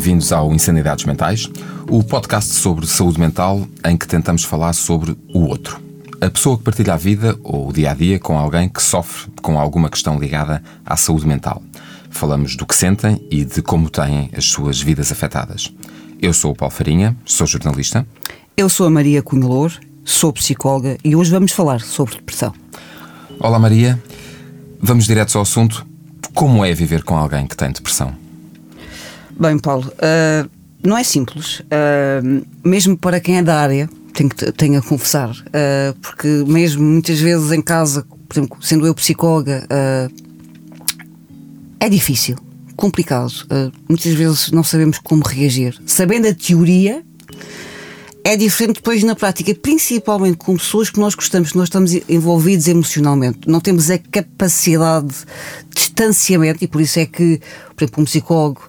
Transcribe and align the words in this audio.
Bem-vindos 0.00 0.32
ao 0.32 0.50
Insanidades 0.54 1.04
Mentais, 1.04 1.46
o 1.86 2.02
podcast 2.02 2.54
sobre 2.54 2.86
saúde 2.86 3.20
mental 3.20 3.68
em 3.84 3.98
que 3.98 4.08
tentamos 4.08 4.44
falar 4.44 4.72
sobre 4.72 5.14
o 5.28 5.40
outro. 5.40 5.78
A 6.22 6.30
pessoa 6.30 6.56
que 6.56 6.64
partilha 6.64 6.94
a 6.94 6.96
vida 6.96 7.38
ou 7.42 7.68
o 7.68 7.72
dia 7.72 7.90
a 7.90 7.94
dia 7.94 8.18
com 8.18 8.38
alguém 8.38 8.66
que 8.66 8.82
sofre 8.82 9.30
com 9.42 9.60
alguma 9.60 9.90
questão 9.90 10.18
ligada 10.18 10.62
à 10.86 10.96
saúde 10.96 11.26
mental. 11.26 11.62
Falamos 12.08 12.56
do 12.56 12.64
que 12.64 12.74
sentem 12.74 13.22
e 13.30 13.44
de 13.44 13.60
como 13.60 13.90
têm 13.90 14.30
as 14.34 14.46
suas 14.46 14.80
vidas 14.80 15.12
afetadas. 15.12 15.70
Eu 16.18 16.32
sou 16.32 16.52
o 16.52 16.56
Paulo 16.56 16.74
Farinha, 16.74 17.14
sou 17.26 17.46
jornalista. 17.46 18.06
Eu 18.56 18.70
sou 18.70 18.86
a 18.86 18.90
Maria 18.90 19.22
Cunhalor, 19.22 19.70
sou 20.02 20.32
psicóloga 20.32 20.96
e 21.04 21.14
hoje 21.14 21.30
vamos 21.30 21.52
falar 21.52 21.82
sobre 21.82 22.14
depressão. 22.14 22.54
Olá 23.38 23.58
Maria, 23.58 24.02
vamos 24.80 25.04
direto 25.04 25.36
ao 25.36 25.42
assunto. 25.42 25.86
Como 26.32 26.64
é 26.64 26.72
viver 26.72 27.02
com 27.02 27.18
alguém 27.18 27.46
que 27.46 27.54
tem 27.54 27.70
depressão? 27.70 28.29
Bem, 29.40 29.58
Paulo, 29.58 29.90
uh, 29.94 30.50
não 30.86 30.98
é 30.98 31.02
simples. 31.02 31.60
Uh, 31.60 32.46
mesmo 32.62 32.94
para 32.94 33.18
quem 33.18 33.38
é 33.38 33.42
da 33.42 33.58
área, 33.58 33.88
tenho, 34.12 34.28
tenho 34.28 34.78
a 34.78 34.82
confessar, 34.82 35.30
uh, 35.30 35.98
porque 36.02 36.28
mesmo 36.46 36.82
muitas 36.82 37.18
vezes 37.18 37.50
em 37.50 37.62
casa, 37.62 38.04
por 38.28 38.38
exemplo, 38.38 38.58
sendo 38.60 38.86
eu 38.86 38.94
psicóloga, 38.94 39.66
é 41.80 41.88
difícil, 41.88 42.36
complicado. 42.76 43.32
muitas 43.88 44.12
vezes 44.12 44.50
não 44.52 44.62
sabemos 44.62 44.98
como 44.98 45.26
reagir. 45.26 45.74
Sabendo 45.86 46.28
a 46.28 46.34
teoria, 46.34 47.02
é 48.22 48.36
diferente 48.36 48.76
depois 48.76 49.02
na 49.02 49.16
prática, 49.16 49.54
principalmente 49.54 50.36
com 50.36 50.54
pessoas 50.56 50.90
que 50.90 51.00
nós 51.00 51.14
gostamos, 51.14 51.52
que 51.52 51.56
nós 51.56 51.68
estamos 51.68 51.92
envolvidos 52.08 52.68
emocionalmente. 52.68 53.48
Não 53.48 53.58
temos 53.58 53.90
a 53.90 53.96
capacidade 53.96 55.08
de 55.08 55.74
distanciamento 55.74 56.62
e 56.62 56.68
por 56.68 56.82
isso 56.82 57.00
é 57.00 57.06
que, 57.06 57.40
por 57.74 57.84
exemplo, 57.84 58.02
um 58.02 58.04
psicólogo 58.04 58.60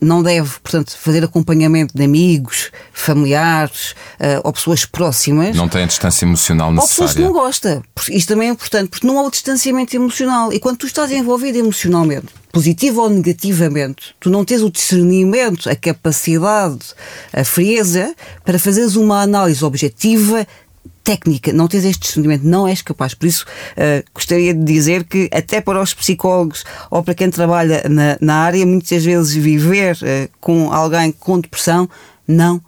não 0.00 0.22
deve, 0.22 0.50
portanto, 0.62 0.96
fazer 0.98 1.24
acompanhamento 1.24 1.96
de 1.96 2.04
amigos, 2.04 2.70
familiares 2.92 3.92
uh, 4.20 4.40
ou 4.44 4.52
pessoas 4.52 4.84
próximas. 4.84 5.56
Não 5.56 5.68
tem 5.68 5.84
a 5.84 5.86
distância 5.86 6.24
emocional 6.24 6.72
necessária. 6.72 6.82
Ou 6.82 6.88
pessoas 6.88 7.14
que 7.14 7.20
não 7.20 7.32
gosta. 7.32 7.82
Isto 8.10 8.28
também 8.28 8.48
é 8.48 8.52
importante, 8.52 8.90
porque 8.90 9.06
não 9.06 9.18
há 9.18 9.22
o 9.22 9.30
distanciamento 9.30 9.96
emocional. 9.96 10.52
E 10.52 10.60
quando 10.60 10.78
tu 10.78 10.86
estás 10.86 11.10
envolvido 11.10 11.58
emocionalmente, 11.58 12.26
positivo 12.52 13.02
ou 13.02 13.10
negativamente, 13.10 14.14
tu 14.20 14.30
não 14.30 14.44
tens 14.44 14.62
o 14.62 14.70
discernimento, 14.70 15.68
a 15.68 15.74
capacidade, 15.74 16.94
a 17.32 17.44
frieza 17.44 18.14
para 18.44 18.58
fazeres 18.58 18.94
uma 18.94 19.22
análise 19.22 19.64
objetiva 19.64 20.46
técnica, 21.04 21.52
não 21.52 21.68
tens 21.68 21.84
este 21.84 22.00
discernimento, 22.00 22.42
não 22.42 22.66
és 22.66 22.80
capaz. 22.80 23.12
Por 23.12 23.26
isso, 23.26 23.44
uh, 23.72 24.02
gostaria 24.14 24.54
de 24.54 24.64
dizer 24.64 25.04
que, 25.04 25.28
até 25.30 25.60
para 25.60 25.80
os 25.80 25.92
psicólogos 25.92 26.64
ou 26.90 27.02
para 27.02 27.14
quem 27.14 27.30
trabalha 27.30 27.82
na, 27.88 28.16
na 28.20 28.36
área, 28.36 28.64
muitas 28.64 29.04
vezes 29.04 29.34
viver 29.34 29.96
uh, 29.96 30.30
com 30.40 30.72
alguém 30.72 31.12
com 31.12 31.38
depressão 31.38 31.88
não 32.26 32.60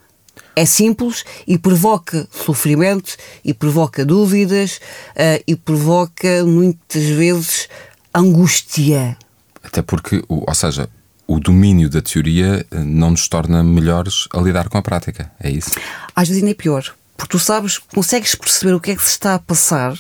é 0.55 0.65
simples 0.65 1.25
e 1.47 1.59
provoca 1.59 2.27
sofrimento 2.31 3.17
e 3.45 3.53
provoca 3.53 4.05
dúvidas 4.05 4.81
uh, 5.13 5.43
e 5.47 5.57
provoca 5.57 6.45
muitas 6.45 7.05
vezes 7.05 7.69
angústia. 8.15 9.17
Até 9.63 9.83
porque, 9.83 10.23
ou 10.29 10.55
seja, 10.55 10.89
o 11.27 11.41
domínio 11.41 11.91
da 11.91 12.01
teoria 12.01 12.65
não 12.71 13.11
nos 13.11 13.29
torna 13.29 13.63
melhores 13.63 14.29
a 14.33 14.41
lidar 14.41 14.69
com 14.69 14.79
a 14.79 14.83
prática, 14.83 15.31
é 15.41 15.51
isso? 15.51 15.73
Às 16.15 16.29
vezes 16.29 16.43
ainda 16.43 16.53
é 16.53 16.55
pior, 16.55 16.95
porque 17.17 17.33
tu 17.33 17.39
sabes, 17.39 17.79
consegues 17.79 18.35
perceber 18.35 18.75
o 18.75 18.81
que 18.81 18.91
é 18.91 18.97
que 18.97 19.03
se 19.03 19.11
está 19.11 19.35
a 19.35 19.39
passar, 19.39 19.99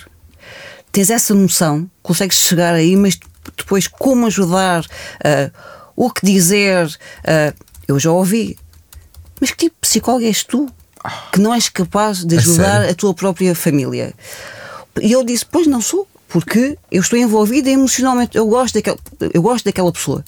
tens 0.92 1.10
essa 1.10 1.34
noção, 1.34 1.88
consegues 2.02 2.38
chegar 2.38 2.74
aí, 2.74 2.96
mas 2.96 3.18
depois 3.56 3.86
como 3.86 4.26
ajudar, 4.26 4.84
uh, 4.84 5.52
o 5.94 6.10
que 6.10 6.24
dizer, 6.24 6.86
uh, 6.86 7.64
eu 7.88 7.98
já 7.98 8.10
ouvi. 8.10 8.56
Mas 9.40 9.50
que 9.50 9.66
tipo 9.66 9.76
de 9.76 9.88
psicólogo 9.88 10.24
és 10.24 10.42
tu? 10.42 10.68
Que 11.32 11.40
não 11.40 11.54
és 11.54 11.68
capaz 11.68 12.24
de 12.24 12.36
ajudar 12.36 12.82
a, 12.82 12.90
a 12.90 12.94
tua 12.94 13.14
própria 13.14 13.54
família. 13.54 14.12
E 15.00 15.12
eu 15.12 15.22
disse: 15.22 15.44
Pois 15.44 15.66
não 15.66 15.80
sou 15.80 16.08
porque 16.28 16.76
eu 16.90 17.00
estou 17.00 17.18
envolvida 17.18 17.70
emocionalmente. 17.70 18.36
Eu 18.36 18.46
gosto 18.46 18.74
daquela, 18.74 18.98
eu 19.32 19.40
gosto 19.40 19.64
daquela 19.64 19.92
pessoa. 19.92 20.24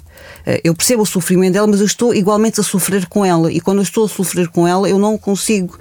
Eh, 0.46 0.60
eu 0.64 0.74
percebo 0.74 1.02
o 1.02 1.06
sofrimento 1.06 1.54
dela, 1.54 1.66
mas 1.66 1.80
eu 1.80 1.86
estou 1.86 2.14
igualmente 2.14 2.60
a 2.60 2.62
sofrer 2.62 3.06
com 3.06 3.24
ela. 3.24 3.52
E 3.52 3.60
quando 3.60 3.78
eu 3.78 3.82
estou 3.82 4.04
a 4.04 4.08
sofrer 4.08 4.48
com 4.48 4.66
ela, 4.66 4.88
eu 4.88 4.98
não 4.98 5.18
consigo 5.18 5.78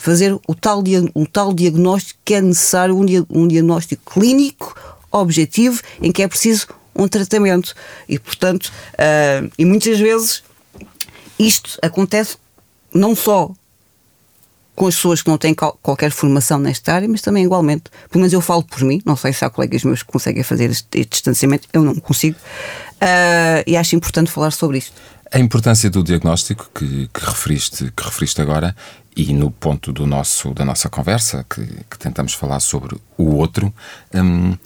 fazer 0.00 0.34
o 0.48 0.54
tal, 0.54 0.82
o 1.14 1.26
tal 1.26 1.52
diagnóstico 1.52 2.18
que 2.24 2.32
é 2.32 2.40
necessário, 2.40 2.96
um, 2.96 3.04
um 3.28 3.46
diagnóstico 3.46 4.14
clínico, 4.14 4.74
objetivo, 5.12 5.82
em 6.00 6.10
que 6.10 6.22
é 6.22 6.28
preciso 6.28 6.68
um 6.96 7.06
tratamento. 7.06 7.74
E, 8.08 8.18
portanto, 8.18 8.72
uh, 8.94 9.50
e 9.58 9.64
muitas 9.66 9.98
vezes 9.98 10.42
isto 11.38 11.78
acontece 11.82 12.38
não 12.94 13.14
só 13.14 13.50
com 14.74 14.86
as 14.86 14.94
pessoas 14.94 15.20
que 15.20 15.28
não 15.28 15.36
têm 15.36 15.54
qualquer 15.54 16.10
formação 16.10 16.58
nesta 16.58 16.94
área, 16.94 17.06
mas 17.06 17.20
também 17.20 17.44
igualmente. 17.44 17.84
Pelo 18.08 18.22
menos 18.22 18.32
eu 18.32 18.40
falo 18.40 18.62
por 18.62 18.82
mim, 18.82 19.02
não 19.04 19.16
sei 19.16 19.34
se 19.34 19.44
há 19.44 19.50
colegas 19.50 19.84
meus 19.84 20.02
que 20.02 20.10
conseguem 20.10 20.42
fazer 20.42 20.70
este, 20.70 20.98
este 20.98 21.10
distanciamento, 21.10 21.68
eu 21.74 21.82
não 21.82 21.94
consigo. 21.96 22.38
Uh, 22.94 23.62
e 23.66 23.76
acho 23.76 23.94
importante 23.94 24.30
falar 24.30 24.50
sobre 24.50 24.78
isto. 24.78 24.94
A 25.32 25.38
importância 25.38 25.88
do 25.88 26.02
diagnóstico 26.02 26.68
que, 26.74 27.08
que, 27.14 27.24
referiste, 27.24 27.92
que 27.96 28.02
referiste 28.02 28.42
agora 28.42 28.74
e 29.16 29.32
no 29.32 29.48
ponto 29.48 29.92
do 29.92 30.04
nosso, 30.04 30.52
da 30.52 30.64
nossa 30.64 30.88
conversa, 30.88 31.46
que, 31.48 31.64
que 31.88 31.98
tentamos 31.98 32.34
falar 32.34 32.58
sobre 32.58 32.96
o 33.16 33.36
outro, 33.36 33.72
um, 34.12 34.56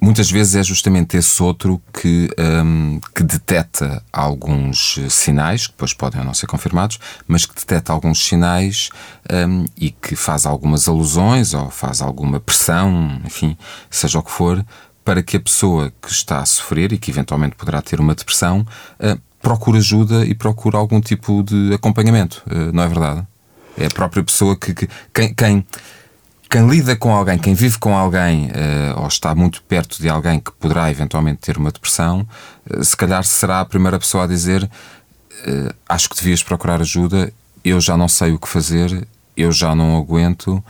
muitas 0.00 0.30
vezes 0.30 0.54
é 0.54 0.62
justamente 0.62 1.16
esse 1.16 1.42
outro 1.42 1.82
que, 1.92 2.28
um, 2.38 3.00
que 3.12 3.24
detecta 3.24 4.04
alguns 4.12 5.00
sinais, 5.10 5.66
que 5.66 5.72
depois 5.72 5.92
podem 5.92 6.20
ou 6.20 6.26
não 6.26 6.34
ser 6.34 6.46
confirmados, 6.46 7.00
mas 7.26 7.44
que 7.44 7.54
detecta 7.54 7.92
alguns 7.92 8.24
sinais 8.24 8.90
um, 9.48 9.64
e 9.76 9.90
que 9.90 10.14
faz 10.14 10.46
algumas 10.46 10.86
alusões 10.86 11.54
ou 11.54 11.70
faz 11.70 12.00
alguma 12.00 12.38
pressão, 12.38 13.20
enfim, 13.24 13.58
seja 13.90 14.20
o 14.20 14.22
que 14.22 14.30
for, 14.30 14.64
para 15.04 15.24
que 15.24 15.36
a 15.36 15.40
pessoa 15.40 15.92
que 16.00 16.10
está 16.10 16.38
a 16.38 16.46
sofrer 16.46 16.92
e 16.92 16.98
que 16.98 17.10
eventualmente 17.10 17.56
poderá 17.56 17.82
ter 17.82 17.98
uma 17.98 18.14
depressão 18.14 18.64
procure 19.44 19.78
ajuda 19.78 20.24
e 20.24 20.34
procure 20.34 20.76
algum 20.76 21.00
tipo 21.00 21.42
de 21.44 21.74
acompanhamento, 21.74 22.42
uh, 22.46 22.72
não 22.72 22.82
é 22.82 22.88
verdade? 22.88 23.26
É 23.78 23.86
a 23.86 23.90
própria 23.90 24.24
pessoa 24.24 24.56
que. 24.56 24.74
que 24.74 24.88
quem, 25.12 25.34
quem 25.34 25.66
quem 26.54 26.68
lida 26.68 26.94
com 26.94 27.12
alguém, 27.12 27.36
quem 27.36 27.52
vive 27.52 27.80
com 27.80 27.96
alguém 27.96 28.46
uh, 28.46 29.00
ou 29.00 29.08
está 29.08 29.34
muito 29.34 29.60
perto 29.64 30.00
de 30.00 30.08
alguém 30.08 30.38
que 30.38 30.52
poderá 30.52 30.88
eventualmente 30.88 31.40
ter 31.40 31.58
uma 31.58 31.72
depressão, 31.72 32.24
uh, 32.70 32.84
se 32.84 32.96
calhar 32.96 33.24
será 33.24 33.58
a 33.58 33.64
primeira 33.64 33.98
pessoa 33.98 34.22
a 34.22 34.26
dizer: 34.28 34.62
uh, 34.62 35.74
Acho 35.88 36.08
que 36.08 36.14
devias 36.14 36.44
procurar 36.44 36.80
ajuda, 36.80 37.32
eu 37.64 37.80
já 37.80 37.96
não 37.96 38.06
sei 38.06 38.30
o 38.30 38.38
que 38.38 38.46
fazer, 38.46 39.04
eu 39.36 39.50
já 39.50 39.74
não 39.74 39.96
aguento 39.96 40.62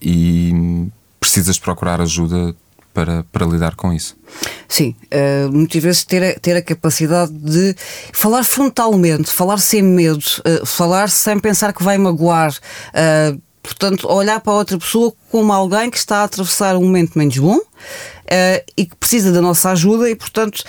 e 0.00 0.90
precisas 1.18 1.58
procurar 1.58 2.00
ajuda 2.00 2.54
para, 2.92 3.24
para 3.30 3.46
lidar 3.46 3.74
com 3.74 3.92
isso. 3.92 4.16
Sim, 4.68 4.94
uh, 5.12 5.52
muitas 5.52 5.82
vezes 5.82 6.04
ter 6.04 6.22
a, 6.22 6.38
ter 6.38 6.56
a 6.56 6.62
capacidade 6.62 7.32
de 7.32 7.74
falar 8.12 8.44
frontalmente, 8.44 9.30
falar 9.30 9.58
sem 9.58 9.82
medo, 9.82 10.24
uh, 10.46 10.66
falar 10.66 11.10
sem 11.10 11.38
pensar 11.38 11.72
que 11.72 11.82
vai 11.82 11.98
magoar. 11.98 12.52
Uh, 12.52 13.40
Portanto, 13.62 14.08
olhar 14.08 14.40
para 14.40 14.52
outra 14.52 14.76
pessoa 14.76 15.12
como 15.30 15.52
alguém 15.52 15.88
que 15.88 15.96
está 15.96 16.18
a 16.18 16.24
atravessar 16.24 16.76
um 16.76 16.82
momento 16.82 17.16
menos 17.16 17.38
bom 17.38 17.58
uh, 17.58 18.64
e 18.76 18.84
que 18.84 18.96
precisa 18.96 19.30
da 19.30 19.40
nossa 19.40 19.70
ajuda 19.70 20.10
e, 20.10 20.16
portanto, 20.16 20.64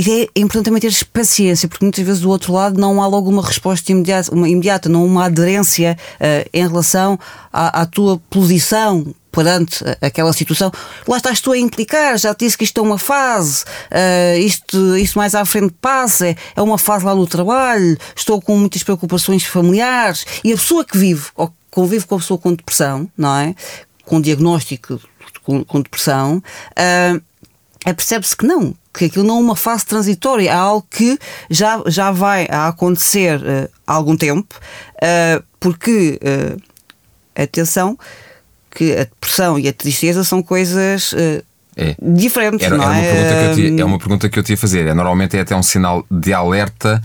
é 0.00 0.28
importante 0.34 0.64
também 0.64 0.80
ter 0.80 1.04
paciência, 1.12 1.68
porque 1.68 1.84
muitas 1.84 2.04
vezes 2.04 2.22
do 2.22 2.30
outro 2.30 2.54
lado 2.54 2.80
não 2.80 3.00
há 3.02 3.06
logo 3.06 3.28
uma 3.28 3.42
resposta 3.42 3.92
imediata, 3.92 4.34
uma 4.34 4.48
imediata 4.48 4.88
não 4.88 5.04
uma 5.04 5.26
aderência 5.26 5.98
uh, 6.14 6.48
em 6.52 6.66
relação 6.66 7.18
à, 7.52 7.82
à, 7.82 7.86
tua 7.86 8.18
posição 8.30 9.14
perante 9.32 9.82
aquela 10.00 10.32
situação. 10.32 10.70
Lá 11.08 11.16
estás 11.16 11.40
tu 11.40 11.50
a 11.50 11.58
implicar, 11.58 12.18
já 12.18 12.34
te 12.34 12.44
disse 12.44 12.56
que 12.56 12.64
isto 12.64 12.78
é 12.78 12.82
uma 12.82 12.98
fase, 12.98 13.64
uh, 13.64 14.38
isto, 14.38 14.96
isto 14.96 15.18
mais 15.18 15.34
à 15.34 15.44
frente 15.44 15.74
passa, 15.80 16.28
é 16.28 16.62
uma 16.62 16.78
fase 16.78 17.04
lá 17.04 17.14
no 17.14 17.26
trabalho, 17.26 17.96
estou 18.14 18.40
com 18.40 18.56
muitas 18.56 18.82
preocupações 18.82 19.44
familiares 19.44 20.24
e 20.44 20.52
a 20.52 20.56
pessoa 20.56 20.84
que 20.84 20.96
vive 20.96 21.26
ou 21.34 21.52
convive 21.70 22.06
com 22.06 22.16
a 22.16 22.18
pessoa 22.18 22.38
com 22.38 22.52
depressão, 22.52 23.10
não 23.16 23.34
é? 23.34 23.54
Com 24.04 24.20
diagnóstico 24.20 25.00
com, 25.42 25.64
com 25.64 25.80
depressão, 25.80 26.36
uh, 26.36 27.94
percebe-se 27.94 28.36
que 28.36 28.46
não, 28.46 28.74
que 28.92 29.06
aquilo 29.06 29.24
não 29.24 29.38
é 29.38 29.40
uma 29.40 29.56
fase 29.56 29.86
transitória, 29.86 30.50
é 30.50 30.52
algo 30.52 30.86
que 30.90 31.18
já, 31.50 31.82
já 31.86 32.10
vai 32.10 32.46
a 32.50 32.68
acontecer 32.68 33.40
uh, 33.40 33.68
há 33.86 33.94
algum 33.94 34.16
tempo, 34.16 34.54
uh, 34.96 35.42
porque, 35.58 36.20
uh, 36.22 36.60
atenção, 37.34 37.98
que 38.74 38.92
a 38.92 39.04
depressão 39.04 39.58
e 39.58 39.68
a 39.68 39.72
tristeza 39.72 40.24
são 40.24 40.42
coisas. 40.42 41.14
É. 41.74 41.96
Diferentes, 42.02 42.66
era, 42.66 42.76
não 42.76 42.92
era 42.92 43.06
é? 43.06 43.54
Uma 43.54 43.80
é 43.80 43.84
uma 43.84 43.98
pergunta 43.98 44.28
que 44.28 44.38
eu 44.38 44.42
tinha 44.42 44.54
a 44.54 44.58
fazer. 44.58 44.86
É, 44.86 44.94
normalmente 44.94 45.36
é 45.36 45.40
até 45.40 45.56
um 45.56 45.62
sinal 45.62 46.04
de 46.10 46.32
alerta, 46.32 47.02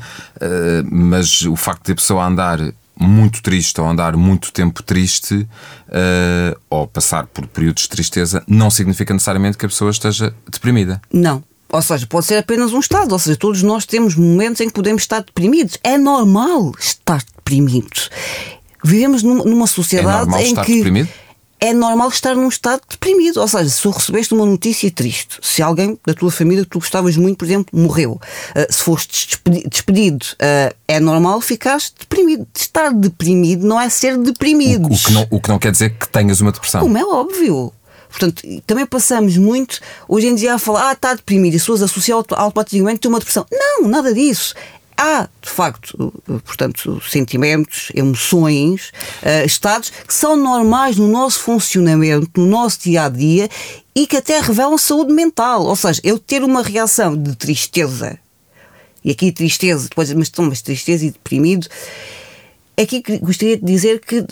mas 0.91 1.43
o 1.43 1.55
facto 1.55 1.85
de 1.85 1.93
a 1.93 1.95
pessoa 1.95 2.25
andar 2.25 2.59
muito 2.99 3.41
triste 3.41 3.79
ou 3.79 3.87
andar 3.87 4.15
muito 4.15 4.51
tempo 4.51 4.81
triste 4.81 5.35
uh, 5.35 6.59
ou 6.69 6.87
passar 6.87 7.27
por 7.27 7.45
períodos 7.47 7.83
de 7.83 7.89
tristeza 7.89 8.43
não 8.47 8.69
significa 8.69 9.13
necessariamente 9.13 9.57
que 9.57 9.65
a 9.65 9.69
pessoa 9.69 9.91
esteja 9.91 10.33
deprimida. 10.49 11.01
Não. 11.13 11.43
Ou 11.69 11.81
seja, 11.81 12.07
pode 12.07 12.25
ser 12.25 12.37
apenas 12.37 12.73
um 12.73 12.79
estado. 12.79 13.11
Ou 13.11 13.19
seja, 13.19 13.37
todos 13.37 13.61
nós 13.61 13.85
temos 13.85 14.15
momentos 14.15 14.61
em 14.61 14.67
que 14.67 14.73
podemos 14.73 15.03
estar 15.03 15.19
deprimidos. 15.19 15.77
É 15.83 15.97
normal 15.97 16.71
estar 16.79 17.21
deprimido. 17.35 18.09
Vivemos 18.83 19.21
numa 19.21 19.67
sociedade 19.67 20.33
é 20.35 20.43
em 20.43 20.49
estar 20.49 20.65
que. 20.65 20.75
Deprimido? 20.75 21.09
É 21.59 21.73
normal 21.73 22.09
estar 22.09 22.35
num 22.35 22.47
estado 22.47 22.81
deprimido. 22.89 23.37
Ou 23.37 23.47
seja, 23.47 23.69
se 23.69 23.87
recebeste 23.87 24.33
uma 24.33 24.45
notícia 24.45 24.89
triste, 24.91 25.39
se 25.41 25.61
alguém 25.61 25.99
da 26.05 26.13
tua 26.13 26.31
família 26.31 26.63
que 26.63 26.69
tu 26.69 26.79
gostavas 26.79 27.17
muito, 27.17 27.37
por 27.37 27.45
exemplo, 27.45 27.77
morreu, 27.77 28.13
uh, 28.13 28.73
se 28.73 28.83
foste 28.83 29.39
despedido, 29.69 30.25
uh, 30.33 30.75
é 30.87 30.99
normal 30.99 31.41
ficar 31.41 31.77
deprimido. 31.99 32.47
Estar 32.55 32.91
deprimido 32.93 33.65
não 33.65 33.79
é 33.79 33.89
ser 33.89 34.17
deprimido. 34.17 34.87
O, 34.87 34.93
o, 34.93 34.97
que 34.97 35.11
não, 35.11 35.27
o 35.29 35.41
que 35.41 35.49
não 35.49 35.59
quer 35.59 35.71
dizer 35.71 35.91
que 35.91 36.07
tenhas 36.07 36.41
uma 36.41 36.51
depressão. 36.51 36.81
Como 36.81 36.97
é 36.97 37.03
óbvio. 37.03 37.73
Portanto, 38.09 38.41
também 38.65 38.85
passamos 38.85 39.37
muito 39.37 39.79
hoje 40.07 40.27
em 40.27 40.35
dia 40.35 40.55
a 40.55 40.57
falar, 40.57 40.89
ah, 40.89 40.93
está 40.93 41.13
deprimido, 41.13 41.53
e 41.53 41.57
as 41.57 41.61
pessoas 41.61 41.83
associam 41.83 42.23
automaticamente 42.31 43.05
a 43.05 43.09
uma 43.09 43.19
depressão. 43.19 43.45
Não, 43.51 43.87
nada 43.87 44.13
disso 44.13 44.55
há, 44.97 45.29
de 45.41 45.49
facto, 45.49 46.13
portanto, 46.43 47.01
sentimentos, 47.07 47.91
emoções, 47.93 48.91
uh, 49.21 49.45
estados 49.45 49.89
que 49.89 50.13
são 50.13 50.35
normais 50.35 50.97
no 50.97 51.07
nosso 51.07 51.39
funcionamento, 51.39 52.29
no 52.35 52.47
nosso 52.47 52.79
dia 52.81 53.03
a 53.03 53.09
dia 53.09 53.49
e 53.95 54.07
que 54.07 54.17
até 54.17 54.39
revelam 54.39 54.77
saúde 54.77 55.13
mental. 55.13 55.63
Ou 55.65 55.75
seja, 55.75 56.01
eu 56.03 56.17
ter 56.17 56.43
uma 56.43 56.63
reação 56.63 57.15
de 57.15 57.35
tristeza, 57.35 58.19
e 59.03 59.11
aqui 59.11 59.31
tristeza, 59.31 59.87
depois, 59.87 60.11
mas, 60.13 60.31
mas 60.37 60.61
tristeza 60.61 61.05
e 61.05 61.11
deprimido, 61.11 61.67
aqui 62.75 63.03
gostaria 63.21 63.57
de 63.57 63.63
dizer 63.63 63.99
que 63.99 64.25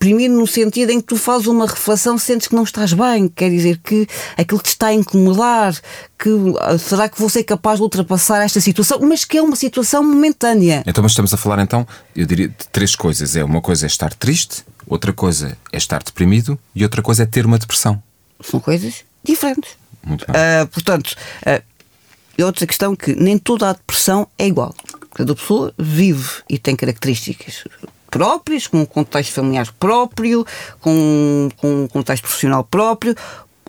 deprimido 0.00 0.32
no 0.32 0.46
sentido 0.46 0.90
em 0.90 0.98
que 0.98 1.08
tu 1.08 1.16
fazes 1.16 1.46
uma 1.46 1.66
reflexão, 1.66 2.16
sentes 2.16 2.48
que 2.48 2.54
não 2.54 2.62
estás 2.62 2.94
bem, 2.94 3.28
quer 3.28 3.50
dizer 3.50 3.78
que 3.84 4.08
aquilo 4.34 4.58
te 4.58 4.70
está 4.70 4.86
a 4.86 4.94
incomodar, 4.94 5.78
que 6.18 6.30
ah, 6.58 6.78
será 6.78 7.06
que 7.06 7.20
vou 7.20 7.28
ser 7.28 7.44
capaz 7.44 7.76
de 7.78 7.82
ultrapassar 7.82 8.42
esta 8.42 8.62
situação, 8.62 8.98
mas 9.02 9.26
que 9.26 9.36
é 9.36 9.42
uma 9.42 9.54
situação 9.54 10.02
momentânea. 10.02 10.82
Então, 10.86 11.02
mas 11.02 11.12
estamos 11.12 11.34
a 11.34 11.36
falar 11.36 11.62
então, 11.62 11.86
eu 12.16 12.24
diria, 12.24 12.48
de 12.48 12.66
três 12.72 12.96
coisas. 12.96 13.36
É 13.36 13.44
uma 13.44 13.60
coisa 13.60 13.84
é 13.84 13.88
estar 13.88 14.14
triste, 14.14 14.64
outra 14.86 15.12
coisa 15.12 15.54
é 15.70 15.76
estar 15.76 16.02
deprimido 16.02 16.58
e 16.74 16.82
outra 16.82 17.02
coisa 17.02 17.24
é 17.24 17.26
ter 17.26 17.44
uma 17.44 17.58
depressão. 17.58 18.02
São 18.42 18.58
coisas 18.58 19.04
diferentes. 19.22 19.72
Muito 20.02 20.24
bem. 20.26 20.34
Uh, 20.34 20.66
portanto, 20.68 21.14
uh, 21.46 22.42
outra 22.42 22.66
questão 22.66 22.96
que 22.96 23.14
nem 23.14 23.36
toda 23.36 23.68
a 23.68 23.74
depressão 23.74 24.26
é 24.38 24.46
igual. 24.46 24.74
Cada 25.12 25.34
pessoa 25.34 25.74
vive 25.78 26.30
e 26.48 26.58
tem 26.58 26.74
características 26.74 27.64
próprios, 28.10 28.66
com 28.66 28.80
um 28.80 28.84
contexto 28.84 29.32
familiar 29.32 29.72
próprio, 29.78 30.44
com, 30.80 31.48
com 31.56 31.84
um 31.84 31.88
contexto 31.88 32.22
profissional 32.22 32.64
próprio. 32.64 33.14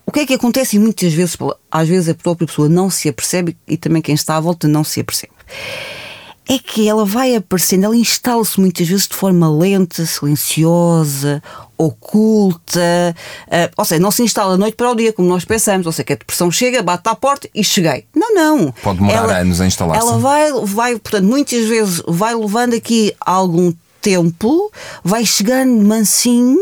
O 0.06 0.12
que 0.12 0.22
é 0.22 0.26
que 0.26 0.34
acontece 0.34 0.76
e 0.76 0.80
muitas 0.80 1.14
vezes, 1.14 1.38
às 1.72 1.88
vezes 1.88 2.10
a 2.10 2.16
própria 2.16 2.48
pessoa 2.48 2.68
não 2.68 2.90
se 2.90 3.08
apercebe 3.08 3.56
e 3.68 3.78
também 3.78 4.02
quem 4.02 4.16
está 4.16 4.36
à 4.36 4.40
volta 4.40 4.68
não 4.68 4.84
se 4.84 5.00
apercebe? 5.00 5.32
É 6.50 6.58
que 6.58 6.90
ela 6.90 7.06
vai 7.06 7.36
aparecendo, 7.36 7.86
ela 7.86 7.96
instala-se 7.96 8.60
muitas 8.60 8.86
vezes 8.86 9.08
de 9.08 9.16
forma 9.16 9.50
lenta, 9.50 10.06
silenciosa, 10.06 11.42
oculta, 11.78 13.16
uh, 13.48 13.72
ou 13.78 13.86
seja, 13.86 14.02
não 14.02 14.12
se 14.12 14.22
instala 14.24 14.52
da 14.52 14.58
noite 14.58 14.76
para 14.76 14.92
o 14.92 14.96
dia, 14.96 15.14
como 15.14 15.30
nós 15.30 15.46
pensamos, 15.46 15.86
ou 15.86 15.94
seja, 15.94 16.04
que 16.04 16.14
a 16.14 16.18
depressão 16.18 16.52
chega, 16.52 16.84
bate 16.84 17.08
à 17.08 17.16
porta 17.16 17.48
e 17.56 17.64
cheguei. 17.64 18.06
Não, 18.14 18.34
não. 18.34 18.72
Pode 18.84 19.00
demorar 19.00 19.18
ela, 19.18 19.38
anos 19.38 19.62
a 19.62 19.66
instalar-se. 19.66 20.06
Ela 20.06 20.18
vai, 20.18 20.52
vai, 20.66 21.00
portanto, 21.00 21.26
muitas 21.26 21.66
vezes 21.68 22.04
vai 22.08 22.36
levando 22.36 22.74
aqui 22.74 23.16
algum 23.20 23.72
tempo, 24.02 24.72
vai 25.04 25.26
chegando 25.26 25.72
mansinho, 25.84 26.58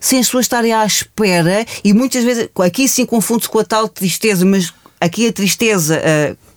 sem 0.00 0.18
as 0.18 0.26
pessoas 0.26 0.46
estarem 0.46 0.72
à 0.72 0.84
espera, 0.84 1.64
e 1.84 1.92
muitas 1.92 2.24
vezes, 2.24 2.48
aqui 2.58 2.88
sim 2.88 3.06
confunde-se 3.06 3.48
com 3.48 3.58
a 3.58 3.64
tal 3.64 3.88
tristeza, 3.88 4.44
mas 4.44 4.72
aqui 5.00 5.26
a 5.26 5.32
tristeza. 5.32 5.98
Uh, 5.98 6.52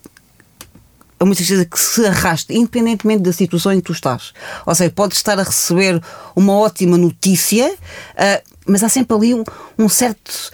é 1.18 1.24
uma 1.24 1.34
tristeza 1.34 1.64
que 1.64 1.80
se 1.80 2.04
arrasta, 2.04 2.52
independentemente 2.52 3.22
da 3.22 3.32
situação 3.32 3.72
em 3.72 3.78
que 3.80 3.86
tu 3.86 3.92
estás. 3.92 4.34
Ou 4.66 4.74
seja, 4.74 4.90
podes 4.90 5.16
estar 5.16 5.38
a 5.38 5.42
receber 5.42 5.98
uma 6.34 6.52
ótima 6.52 6.98
notícia, 6.98 7.72
uh, 7.72 8.50
mas 8.66 8.84
há 8.84 8.88
sempre 8.88 9.16
ali 9.16 9.32
um, 9.34 9.42
um 9.78 9.88
certo 9.88 10.52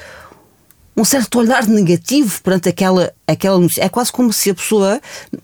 um 1.03 1.05
certo 1.05 1.41
olhar 1.41 1.67
negativo 1.67 2.41
perante 2.43 2.69
aquela, 2.69 3.13
aquela 3.27 3.59
notícia. 3.59 3.83
É 3.83 3.89
quase 3.89 4.13
como 4.13 4.33
se 4.33 4.51
a 4.51 4.55
pessoa 4.55 5.01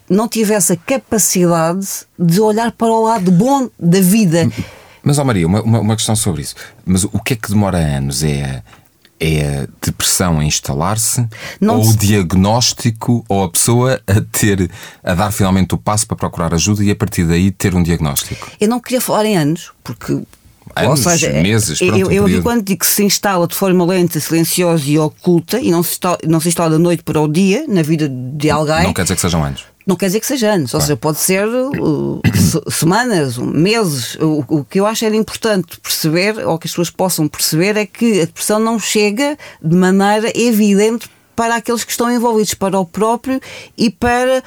não 0.08 0.28
tivesse 0.28 0.74
a 0.74 0.76
capacidade 0.76 2.06
de 2.16 2.40
olhar 2.40 2.70
para 2.70 2.86
o 2.86 3.02
lado 3.02 3.32
bom 3.32 3.68
da 3.76 4.00
vida. 4.00 4.48
Mas, 5.02 5.18
ó 5.18 5.24
Maria, 5.24 5.48
uma, 5.48 5.60
uma, 5.60 5.96
questão 5.96 6.14
sobre 6.14 6.42
isso. 6.42 6.54
Mas 6.86 7.02
o 7.02 7.18
que 7.18 7.32
é 7.32 7.36
que 7.36 7.48
demora 7.48 7.78
anos? 7.78 8.22
É, 8.22 8.62
é 9.18 9.62
a 9.62 9.68
depressão 9.84 10.38
a 10.38 10.44
instalar-se? 10.44 11.26
Ou 11.60 11.88
o 11.88 11.96
diagnóstico? 11.96 13.24
Ou 13.28 13.42
a 13.42 13.50
pessoa 13.50 14.00
a 14.06 14.20
ter, 14.20 14.70
a 15.02 15.14
dar 15.14 15.32
finalmente 15.32 15.74
o 15.74 15.78
passo 15.78 16.06
para 16.06 16.16
procurar 16.16 16.54
ajuda 16.54 16.84
e 16.84 16.90
a 16.90 16.96
partir 16.96 17.24
daí 17.24 17.50
ter 17.50 17.74
um 17.74 17.82
diagnóstico? 17.82 18.48
Eu 18.60 18.68
não 18.68 18.78
queria 18.78 19.00
falar 19.00 19.24
em 19.24 19.36
anos, 19.36 19.72
porque 19.82 20.20
Anos, 20.74 21.06
Ou 21.06 21.10
seja, 21.12 21.32
meses, 21.32 21.78
pronto, 21.78 21.96
eu, 21.96 22.10
eu, 22.10 22.28
eu 22.28 22.42
quando 22.42 22.62
digo 22.62 22.80
que 22.80 22.86
se 22.86 23.02
instala 23.02 23.46
de 23.46 23.54
forma 23.54 23.84
lenta, 23.84 24.20
silenciosa 24.20 24.84
e 24.86 24.98
oculta 24.98 25.60
e 25.60 25.70
não 25.70 25.82
se, 25.82 25.92
instala, 25.92 26.18
não 26.24 26.40
se 26.40 26.48
instala 26.48 26.70
da 26.70 26.78
noite 26.78 27.02
para 27.02 27.20
o 27.20 27.28
dia 27.28 27.64
na 27.68 27.82
vida 27.82 28.08
de 28.08 28.50
alguém. 28.50 28.84
Não 28.84 28.92
quer 28.92 29.02
dizer 29.02 29.14
que 29.14 29.20
sejam 29.20 29.44
anos. 29.44 29.64
Não 29.86 29.96
quer 29.96 30.06
dizer 30.06 30.20
que 30.20 30.26
seja 30.26 30.50
anos, 30.52 30.74
ou 30.74 30.82
seja, 30.82 30.96
pode 30.96 31.18
ser 31.18 31.48
uh, 31.48 32.20
semanas, 32.70 33.38
meses. 33.38 34.16
O, 34.16 34.44
o, 34.46 34.64
que 34.64 34.78
eu 34.78 34.84
acho 34.86 35.02
era 35.06 35.16
importante 35.16 35.80
perceber, 35.80 36.46
ou 36.46 36.58
que 36.58 36.66
as 36.66 36.72
pessoas 36.72 36.90
possam 36.90 37.26
perceber, 37.26 37.74
é 37.74 37.86
que 37.86 38.20
a 38.20 38.24
depressão 38.26 38.58
não 38.58 38.78
chega 38.78 39.38
de 39.62 39.74
maneira 39.74 40.30
evidente 40.38 41.08
para 41.34 41.56
aqueles 41.56 41.84
que 41.84 41.90
estão 41.90 42.12
envolvidos, 42.12 42.52
para 42.52 42.78
o 42.78 42.84
próprio 42.84 43.40
e 43.78 43.88
para 43.88 44.44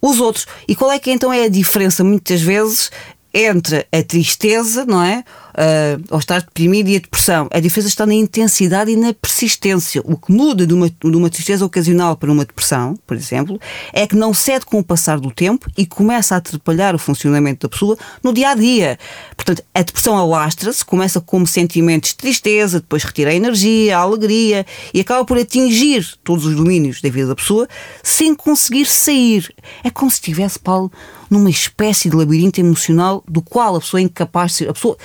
os 0.00 0.18
outros. 0.18 0.46
E 0.66 0.74
qual 0.74 0.90
é 0.90 0.98
que 0.98 1.10
então 1.10 1.30
é 1.30 1.44
a 1.44 1.48
diferença, 1.48 2.02
muitas 2.02 2.40
vezes, 2.40 2.90
entre 3.34 3.86
a 3.92 4.02
tristeza, 4.02 4.84
não 4.86 5.02
é? 5.02 5.24
Uh, 5.50 6.02
ao 6.10 6.18
estar 6.18 6.40
deprimido 6.40 6.88
e 6.88 6.96
a 6.96 7.00
depressão. 7.00 7.48
A 7.50 7.60
diferença 7.60 7.88
está 7.88 8.06
na 8.06 8.14
intensidade 8.14 8.90
e 8.90 8.96
na 8.96 9.12
persistência. 9.12 10.02
O 10.04 10.16
que 10.16 10.32
muda 10.32 10.66
de 10.66 10.74
uma, 10.74 10.88
de 10.88 11.16
uma 11.16 11.30
tristeza 11.30 11.64
ocasional 11.64 12.16
para 12.16 12.30
uma 12.30 12.44
depressão, 12.44 12.98
por 13.06 13.16
exemplo, 13.16 13.60
é 13.92 14.06
que 14.06 14.16
não 14.16 14.32
cede 14.32 14.64
com 14.64 14.78
o 14.78 14.84
passar 14.84 15.18
do 15.18 15.30
tempo 15.30 15.70
e 15.76 15.86
começa 15.86 16.34
a 16.34 16.38
atrapalhar 16.38 16.94
o 16.94 16.98
funcionamento 16.98 17.66
da 17.66 17.70
pessoa 17.70 17.96
no 18.22 18.32
dia 18.32 18.50
a 18.50 18.54
dia. 18.54 18.98
Portanto, 19.36 19.62
a 19.74 19.82
depressão 19.82 20.16
alastra-se, 20.16 20.84
começa 20.84 21.20
como 21.20 21.46
sentimentos 21.46 22.10
de 22.10 22.16
tristeza, 22.16 22.80
depois 22.80 23.02
retira 23.04 23.30
a 23.30 23.34
energia, 23.34 23.98
a 23.98 24.00
alegria 24.00 24.66
e 24.92 25.00
acaba 25.00 25.24
por 25.24 25.38
atingir 25.38 26.06
todos 26.22 26.44
os 26.44 26.54
domínios 26.54 27.00
da 27.00 27.08
vida 27.08 27.28
da 27.28 27.34
pessoa 27.34 27.68
sem 28.02 28.34
conseguir 28.34 28.86
sair. 28.86 29.52
É 29.82 29.90
como 29.90 30.10
se 30.10 30.16
estivesse, 30.16 30.58
Paulo, 30.58 30.90
numa 31.28 31.50
espécie 31.50 32.10
de 32.10 32.16
labirinto 32.16 32.60
emocional 32.60 33.22
do 33.28 33.40
qual 33.40 33.76
a 33.76 33.80
pessoa 33.80 34.00
é 34.00 34.04
incapaz 34.04 34.52
de 34.52 34.58
sair. 34.58 34.68
A 34.68 34.74
pessoa 34.74 34.96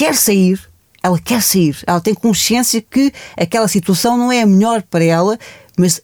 quer 0.00 0.14
sair, 0.14 0.58
ela 1.02 1.18
quer 1.18 1.42
sair, 1.42 1.76
ela 1.86 2.00
tem 2.00 2.14
consciência 2.14 2.80
que 2.80 3.12
aquela 3.36 3.68
situação 3.68 4.16
não 4.16 4.32
é 4.32 4.40
a 4.40 4.46
melhor 4.46 4.80
para 4.80 5.04
ela, 5.04 5.38
mas 5.76 6.00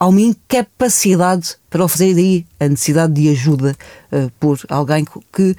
há 0.00 0.06
uma 0.06 0.22
incapacidade 0.22 1.56
para 1.68 1.84
oferecer 1.84 2.14
daí 2.14 2.46
a 2.58 2.68
necessidade 2.68 3.12
de 3.12 3.28
ajuda 3.28 3.76
uh, 4.10 4.32
por 4.40 4.58
alguém 4.66 5.04
que 5.30 5.50
uh, 5.50 5.56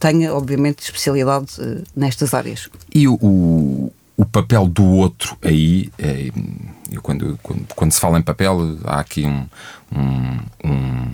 tenha, 0.00 0.34
obviamente, 0.34 0.82
especialidade 0.82 1.60
uh, 1.60 1.84
nestas 1.94 2.32
áreas. 2.32 2.70
E 2.94 3.06
o, 3.06 3.18
o, 3.20 3.92
o, 4.16 4.24
papel 4.24 4.66
do 4.66 4.84
outro 4.86 5.36
aí, 5.42 5.90
é, 5.98 6.30
eu 6.90 7.02
quando, 7.02 7.38
quando, 7.42 7.66
quando, 7.76 7.92
se 7.92 8.00
fala 8.00 8.18
em 8.18 8.22
papel, 8.22 8.78
há 8.84 9.00
aqui 9.00 9.26
um, 9.26 9.46
um, 9.94 10.38
um 10.64 11.08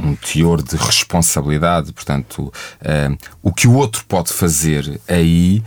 um 0.00 0.14
teor 0.14 0.62
de 0.62 0.76
responsabilidade, 0.76 1.92
portanto, 1.92 2.44
uh, 2.44 3.18
o 3.42 3.52
que 3.52 3.66
o 3.66 3.74
outro 3.74 4.04
pode 4.06 4.32
fazer 4.32 5.00
aí 5.08 5.62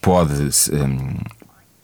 pode, 0.00 0.50
um, 0.72 1.16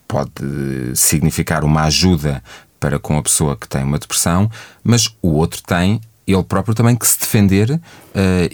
pode 0.07 0.97
significar 0.97 1.65
uma 1.65 1.85
ajuda 1.85 2.43
para 2.81 2.99
com 2.99 3.17
a 3.17 3.23
pessoa 3.23 3.57
que 3.57 3.69
tem 3.69 3.83
uma 3.83 3.99
depressão, 3.99 4.51
mas 4.83 5.15
o 5.23 5.31
outro 5.31 5.63
tem 5.63 6.01
ele 6.27 6.45
próprio 6.45 6.75
também 6.75 6.95
que 6.95 7.07
se 7.07 7.19
defender 7.19 7.71
uh, 7.71 7.81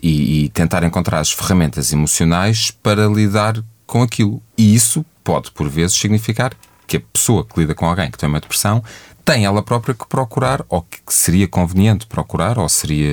e, 0.03 0.45
e 0.45 0.49
tentar 0.51 0.85
encontrar 0.85 1.19
as 1.19 1.33
ferramentas 1.33 1.93
emocionais 1.93 2.71
para 2.71 3.07
lidar 3.09 3.57
com 3.87 4.03
aquilo. 4.03 4.41
E 4.57 4.75
isso 4.75 5.05
pode, 5.25 5.51
por 5.51 5.69
vezes, 5.69 5.97
significar 5.97 6.55
que 6.87 6.99
a 6.99 7.01
pessoa 7.01 7.45
que 7.45 7.59
lida 7.59 7.75
com 7.75 7.87
alguém 7.87 8.11
que 8.11 8.19
tem 8.19 8.29
uma 8.29 8.41
depressão 8.41 8.83
tem 9.25 9.45
ela 9.45 9.63
própria 9.63 9.95
que 9.95 10.07
procurar, 10.07 10.65
ou 10.69 10.83
que 10.83 10.99
seria 11.09 11.49
conveniente 11.49 12.07
procurar, 12.07 12.59
ou 12.59 12.69
seria 12.69 13.11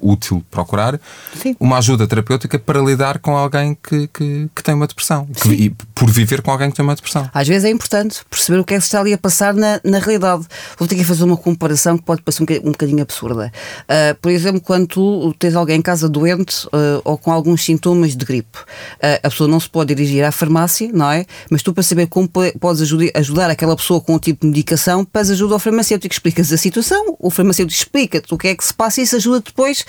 útil 0.00 0.44
procurar, 0.50 0.98
Sim. 1.34 1.54
uma 1.60 1.78
ajuda 1.78 2.06
terapêutica 2.06 2.58
para 2.58 2.80
lidar 2.80 3.18
com 3.18 3.36
alguém 3.36 3.76
que, 3.82 4.08
que, 4.08 4.48
que 4.54 4.62
tem 4.62 4.74
uma 4.74 4.86
depressão. 4.86 5.26
Que, 5.26 5.48
e 5.48 5.70
por 5.94 6.10
viver 6.10 6.42
com 6.42 6.50
alguém 6.50 6.70
que 6.70 6.76
tem 6.76 6.84
uma 6.84 6.94
depressão. 6.94 7.28
Às 7.32 7.46
vezes 7.46 7.64
é 7.64 7.70
importante 7.70 8.20
perceber 8.28 8.58
o 8.58 8.64
que 8.64 8.74
é 8.74 8.76
que 8.76 8.82
se 8.82 8.88
está 8.88 9.00
ali 9.00 9.12
a 9.12 9.18
passar 9.18 9.54
na, 9.54 9.80
na 9.84 9.98
realidade. 9.98 10.46
Vou 10.78 10.88
ter 10.88 10.96
que 10.96 11.04
fazer 11.04 11.24
uma 11.24 11.36
comparação 11.36 11.98
que 11.98 12.04
pode 12.04 12.22
parecer 12.22 12.42
um, 12.42 12.68
um 12.68 12.72
bocadinho 12.72 13.02
absurda. 13.02 13.52
Uh, 13.82 14.14
por 14.20 14.30
exemplo, 14.30 14.60
quando 14.60 14.86
tu 14.86 15.34
tens 15.38 15.54
alguém 15.54 15.78
em 15.78 15.82
casa 15.82 16.08
doente 16.08 16.66
uh, 16.68 17.00
ou 17.04 17.18
com 17.18 17.30
alguns 17.30 17.64
sintomas 17.64 18.16
de 18.16 18.24
gripe, 18.24 18.58
uh, 18.58 19.20
a 19.22 19.30
pessoa 19.30 19.48
não 19.48 19.60
se 19.60 19.68
pode 19.68 19.94
dirigir 19.94 20.24
à 20.24 20.32
farmácia, 20.32 20.90
não 20.92 21.10
é? 21.10 21.26
Mas 21.50 21.62
tu, 21.62 21.72
para 21.72 21.82
saber 21.82 22.06
como 22.06 22.28
podes 22.28 22.82
ajudar, 22.82 23.10
ajudar 23.14 23.50
aquela 23.50 23.76
pessoa 23.76 24.00
com 24.00 24.14
um 24.14 24.18
tipo 24.18 24.42
de 24.42 24.48
medicação, 24.48 25.04
para 25.04 25.33
ajuda 25.34 25.54
ao 25.54 25.58
farmacêutico, 25.58 26.12
explicas 26.12 26.52
a 26.52 26.56
situação, 26.56 27.16
o 27.18 27.30
farmacêutico 27.30 27.76
explica-te 27.76 28.32
o 28.32 28.38
que 28.38 28.48
é 28.48 28.56
que 28.56 28.64
se 28.64 28.72
passa 28.72 29.00
e 29.00 29.04
isso 29.04 29.16
ajuda 29.16 29.40
depois 29.40 29.84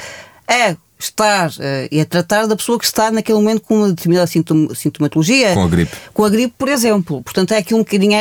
a 0.47 0.75
estar 0.99 1.49
uh, 1.49 1.87
e 1.91 1.99
a 1.99 2.05
tratar 2.05 2.47
da 2.47 2.55
pessoa 2.55 2.79
que 2.79 2.85
está 2.85 3.11
naquele 3.11 3.37
momento 3.37 3.61
com 3.61 3.77
uma 3.77 3.89
determinada 3.89 4.27
sintom 4.27 4.73
sintomatologia. 4.73 5.53
Com 5.53 5.63
a 5.63 5.67
gripe. 5.67 5.97
Com 6.13 6.25
a 6.25 6.29
gripe, 6.29 6.53
por 6.57 6.69
exemplo. 6.69 7.21
Portanto, 7.21 7.53
é 7.53 7.57
aqui 7.57 7.73
um 7.73 7.79
bocadinho 7.79 8.17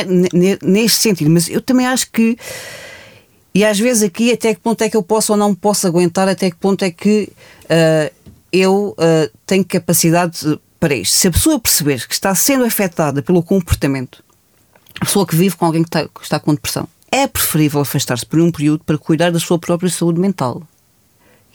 neste 0.61 0.99
sentido. 0.99 1.29
Mas 1.29 1.49
eu 1.49 1.61
também 1.61 1.87
acho 1.87 2.11
que. 2.11 2.37
E 3.53 3.63
às 3.63 3.79
vezes 3.79 4.03
aqui, 4.03 4.33
até 4.33 4.53
que 4.53 4.59
ponto 4.59 4.81
é 4.81 4.89
que 4.89 4.97
eu 4.97 5.03
posso 5.03 5.31
ou 5.31 5.37
não 5.37 5.55
posso 5.55 5.87
aguentar, 5.87 6.27
até 6.27 6.49
que 6.49 6.57
ponto 6.57 6.83
é 6.83 6.91
que 6.91 7.29
uh, 7.63 8.13
eu 8.51 8.95
uh, 8.99 9.37
tenho 9.45 9.63
capacidade 9.63 10.59
para 10.79 10.93
isto. 10.93 11.17
Se 11.17 11.27
a 11.29 11.31
pessoa 11.31 11.59
perceber 11.59 12.05
que 12.05 12.13
está 12.13 12.35
sendo 12.35 12.65
afetada 12.65 13.21
pelo 13.21 13.41
comportamento, 13.41 14.21
a 14.99 15.05
pessoa 15.05 15.25
que 15.25 15.35
vive 15.35 15.55
com 15.55 15.65
alguém 15.65 15.83
que 15.83 15.87
está, 15.87 16.03
que 16.03 16.21
está 16.21 16.37
com 16.37 16.53
depressão, 16.53 16.87
é 17.15 17.27
preferível 17.27 17.79
afastar-se 17.79 18.25
por 18.25 18.41
um 18.41 18.51
período 18.51 18.83
para 18.83 18.97
cuidar 18.97 19.31
da 19.31 19.39
sua 19.39 19.57
própria 19.57 19.89
saúde 19.89 20.19
mental. 20.19 20.61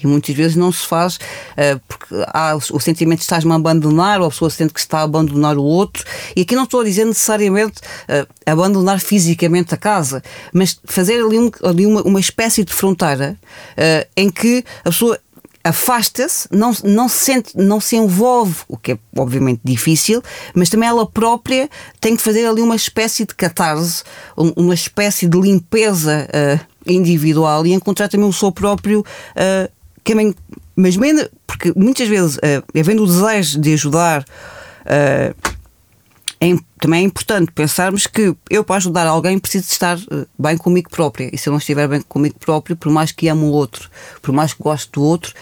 E 0.03 0.07
muitas 0.07 0.35
vezes 0.35 0.57
não 0.57 0.73
se 0.73 0.87
faz 0.87 1.17
uh, 1.17 1.79
porque 1.87 2.15
há 2.29 2.57
o 2.57 2.81
sentimento 2.81 3.19
de 3.19 3.25
estás-me 3.25 3.53
a 3.53 3.57
abandonar 3.57 4.23
ou 4.23 4.29
a 4.29 4.31
pessoa 4.31 4.49
sente 4.49 4.73
que 4.73 4.81
está 4.81 5.01
a 5.01 5.03
abandonar 5.03 5.59
o 5.59 5.63
outro. 5.63 6.03
E 6.35 6.41
aqui 6.41 6.57
não 6.57 6.65
estou 6.65 6.81
a 6.81 6.85
dizer 6.85 7.05
necessariamente 7.05 7.81
uh, 7.81 8.27
abandonar 8.47 8.99
fisicamente 9.01 9.75
a 9.75 9.77
casa, 9.77 10.23
mas 10.51 10.81
fazer 10.87 11.23
ali, 11.23 11.39
um, 11.39 11.51
ali 11.63 11.85
uma, 11.85 12.01
uma 12.01 12.21
espécie 12.21 12.65
de 12.65 12.73
fronteira 12.73 13.37
uh, 13.73 14.09
em 14.17 14.31
que 14.31 14.65
a 14.83 14.91
pessoa 14.91 15.21
afasta-se, 15.63 16.49
não, 16.51 16.73
não, 16.85 17.09
se 17.09 17.19
sente, 17.19 17.57
não 17.57 17.81
se 17.81 17.97
envolve, 17.97 18.57
o 18.67 18.77
que 18.77 18.93
é 18.93 18.99
obviamente 19.17 19.61
difícil, 19.63 20.23
mas 20.55 20.71
também 20.71 20.89
ela 20.89 21.07
própria 21.07 21.69
tem 22.01 22.17
que 22.17 22.23
fazer 22.23 22.47
ali 22.47 22.63
uma 22.63 22.77
espécie 22.77 23.27
de 23.27 23.35
catarse, 23.35 24.03
uma 24.37 24.75
espécie 24.75 25.27
de 25.27 25.39
limpeza 25.39 26.27
uh, 26.29 26.67
individual 26.87 27.67
e 27.67 27.73
encontrar 27.73 28.09
também 28.09 28.29
o 28.29 28.33
seu 28.33 28.51
próprio 28.51 29.01
uh, 29.01 29.71
caminho. 30.03 30.35
Mas 30.75 30.97
porque 31.47 31.73
muitas 31.77 32.09
vezes, 32.09 32.37
uh, 32.37 32.79
havendo 32.79 33.05
o 33.05 33.07
desejo 33.07 33.61
de 33.61 33.75
ajudar, 33.75 34.23
uh, 34.23 35.51
é, 36.41 36.57
também 36.79 37.03
é 37.03 37.07
importante 37.07 37.53
pensarmos 37.53 38.07
que 38.07 38.35
eu, 38.49 38.65
para 38.65 38.77
ajudar 38.77 39.07
alguém, 39.07 39.39
preciso 39.39 39.71
estar 39.71 39.99
uh, 39.99 40.27
bem 40.39 40.57
comigo 40.57 40.89
própria. 40.89 41.29
E 41.31 41.37
se 41.37 41.49
eu 41.49 41.51
não 41.51 41.59
estiver 41.59 41.87
bem 41.87 42.01
comigo 42.01 42.39
próprio, 42.39 42.77
por 42.77 42.91
mais 42.91 43.13
que 43.13 43.29
amo 43.29 43.47
o 43.47 43.51
outro, 43.51 43.91
por 44.23 44.33
mais 44.33 44.55
que 44.55 44.63
gosto 44.63 44.91
do 44.93 45.03
outro, 45.03 45.35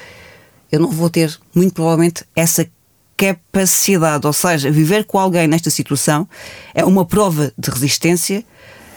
eu 0.73 0.81
não 0.81 0.91
vou 0.91 1.09
ter, 1.09 1.39
muito 1.55 1.75
provavelmente, 1.75 2.25
essa 2.35 2.69
capacidade. 3.17 4.27
Ou 4.27 4.33
seja, 4.33 4.73
viver 4.73 5.05
com 5.05 5.19
alguém 5.21 5.47
nesta 5.47 5.71
situação 5.71 6.29
é 6.75 6.85
uma 6.85 7.05
prova 7.05 7.53
de 7.57 7.71
resistência, 7.71 8.45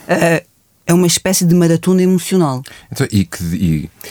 uh, 0.08 0.46
é 0.88 0.94
uma 0.94 1.08
espécie 1.08 1.46
de 1.46 1.54
maratona 1.54 2.02
emocional. 2.02 2.64
Então, 2.92 3.08
e 3.12 3.26
que. 3.26 3.44
E 3.44 3.86
eh, 3.86 4.08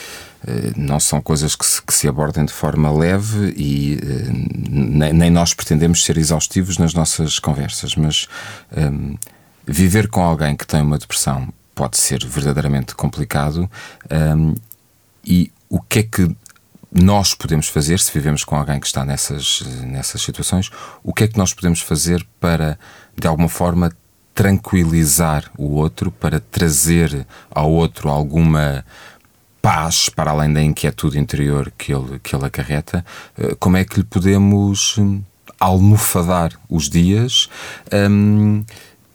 não 0.77 0.99
são 0.99 1.21
coisas 1.21 1.55
que 1.55 1.67
se, 1.67 1.83
que 1.83 1.93
se, 1.93 2.09
abordem 2.09 2.45
de 2.45 2.53
forma 2.53 2.91
leve 2.91 3.53
e 3.57 3.99
eh, 4.03 4.31
nem, 4.71 5.13
nem, 5.13 5.31
nós 5.31 5.53
pretendemos 5.53 6.03
ser 6.03 6.17
exaustivos 6.17 6.79
nas 6.79 6.95
nossas 6.95 7.39
conversas, 7.39 7.95
mas 7.95 8.27
um, 8.75 8.81
ehm, 8.81 9.15
viver 9.67 10.09
com 10.09 10.23
alguém 10.23 10.57
que 10.57 10.67
tem 10.67 10.81
uma 10.81 10.99
depressão 10.99 11.53
pode 11.75 11.99
ser 11.99 12.25
verdadeiramente 12.27 12.95
complicado 12.95 13.71
um, 14.11 14.51
ehm, 14.51 14.55
e 15.25 15.53
o 15.69 15.81
que 15.81 15.99
é 16.01 16.03
que 16.03 16.37
nós 16.91 17.35
podemos 17.35 17.69
fazer 17.69 18.01
se 18.01 18.11
vivemos 18.11 18.43
com 18.43 18.57
alguém 18.57 18.81
que 18.81 18.87
está 18.87 19.05
nessas, 19.05 19.63
nessas 19.83 20.23
situações, 20.23 20.71
o 21.05 21.13
que 21.13 21.25
é 21.25 21.29
que 21.29 21.39
nós 21.39 21.55
podemos 21.55 21.81
fazer 21.81 22.27
para, 22.41 22.79
de 23.17 23.29
alguma 23.29 23.49
forma, 23.49 23.93
tranquilizar 24.35 25.51
o 25.57 25.75
outro, 25.75 26.11
para 26.11 26.41
trazer 26.41 27.27
ao 27.51 27.71
outro 27.71 28.09
alguma 28.09 28.85
paz, 29.61 30.09
para 30.09 30.31
além 30.31 30.53
da 30.53 30.63
inquietude 30.63 31.19
interior 31.19 31.73
que 31.77 31.93
ele, 31.93 32.19
que 32.19 32.35
ele 32.35 32.47
acarreta, 32.47 33.05
eh, 33.39 33.55
como 33.59 33.77
é 33.77 33.85
que 33.85 33.99
lhe 33.99 34.05
podemos 34.05 34.97
hum, 34.99 35.23
almofadar 35.59 36.53
os 36.69 36.89
dias? 36.89 37.49
Um, 37.93 38.65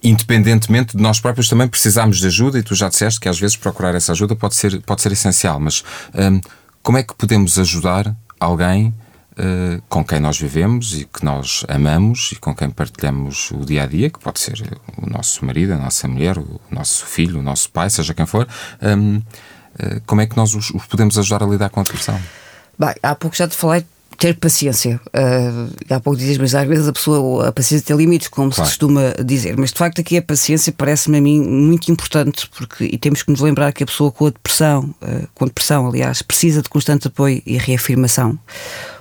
independentemente 0.02 0.96
de 0.96 1.02
nós 1.02 1.18
próprios 1.18 1.48
também 1.48 1.66
precisarmos 1.66 2.20
de 2.20 2.26
ajuda, 2.28 2.58
e 2.58 2.62
tu 2.62 2.74
já 2.74 2.88
disseste 2.88 3.18
que 3.18 3.28
às 3.28 3.38
vezes 3.38 3.56
procurar 3.56 3.94
essa 3.94 4.12
ajuda 4.12 4.36
pode 4.36 4.54
ser, 4.54 4.80
pode 4.82 5.02
ser 5.02 5.10
essencial, 5.12 5.58
mas 5.58 5.82
um, 6.14 6.40
como 6.82 6.98
é 6.98 7.02
que 7.02 7.14
podemos 7.14 7.58
ajudar 7.58 8.14
alguém 8.38 8.94
uh, 9.32 9.82
com 9.88 10.04
quem 10.04 10.20
nós 10.20 10.38
vivemos 10.38 10.96
e 10.96 11.04
que 11.04 11.24
nós 11.24 11.64
amamos 11.68 12.30
e 12.32 12.36
com 12.36 12.54
quem 12.54 12.70
partilhamos 12.70 13.50
o 13.50 13.64
dia 13.64 13.82
a 13.82 13.86
dia, 13.86 14.08
que 14.08 14.20
pode 14.20 14.38
ser 14.38 14.78
o 14.96 15.08
nosso 15.08 15.44
marido, 15.44 15.72
a 15.72 15.76
nossa 15.76 16.06
mulher, 16.06 16.38
o 16.38 16.60
nosso 16.70 17.04
filho, 17.04 17.40
o 17.40 17.42
nosso 17.42 17.70
pai, 17.70 17.90
seja 17.90 18.14
quem 18.14 18.26
for. 18.26 18.46
Um, 18.80 19.20
como 20.06 20.20
é 20.20 20.26
que 20.26 20.36
nós 20.36 20.54
os, 20.54 20.70
os 20.70 20.86
podemos 20.86 21.18
ajudar 21.18 21.42
a 21.42 21.46
lidar 21.46 21.70
com 21.70 21.80
a 21.80 21.82
depressão? 21.82 22.20
Bem, 22.78 22.94
há 23.02 23.14
pouco 23.14 23.36
já 23.36 23.48
te 23.48 23.56
falei 23.56 23.84
ter 24.16 24.34
paciência. 24.34 25.00
Uh, 25.08 25.72
há 25.90 26.00
pouco 26.00 26.18
dizes, 26.18 26.38
mas 26.38 26.54
às 26.54 26.66
vezes 26.66 26.88
a 26.88 26.92
pessoa, 26.92 27.48
a 27.48 27.52
paciência 27.52 27.86
tem 27.86 27.96
limites, 27.96 28.28
como 28.28 28.50
claro. 28.50 28.64
se 28.64 28.76
costuma 28.76 29.14
dizer. 29.24 29.56
Mas 29.56 29.72
de 29.72 29.78
facto 29.78 30.00
aqui 30.00 30.16
a 30.16 30.22
paciência 30.22 30.72
parece-me 30.72 31.18
a 31.18 31.20
mim 31.20 31.40
muito 31.40 31.90
importante, 31.90 32.48
porque 32.56 32.84
e 32.84 32.98
temos 32.98 33.22
que 33.22 33.30
nos 33.30 33.40
lembrar 33.40 33.72
que 33.72 33.82
a 33.82 33.86
pessoa 33.86 34.10
com 34.10 34.26
a 34.26 34.30
depressão, 34.30 34.94
uh, 35.02 35.28
com 35.34 35.46
depressão, 35.46 35.86
aliás, 35.86 36.22
precisa 36.22 36.62
de 36.62 36.68
constante 36.68 37.08
apoio 37.08 37.42
e 37.44 37.58
reafirmação. 37.58 38.38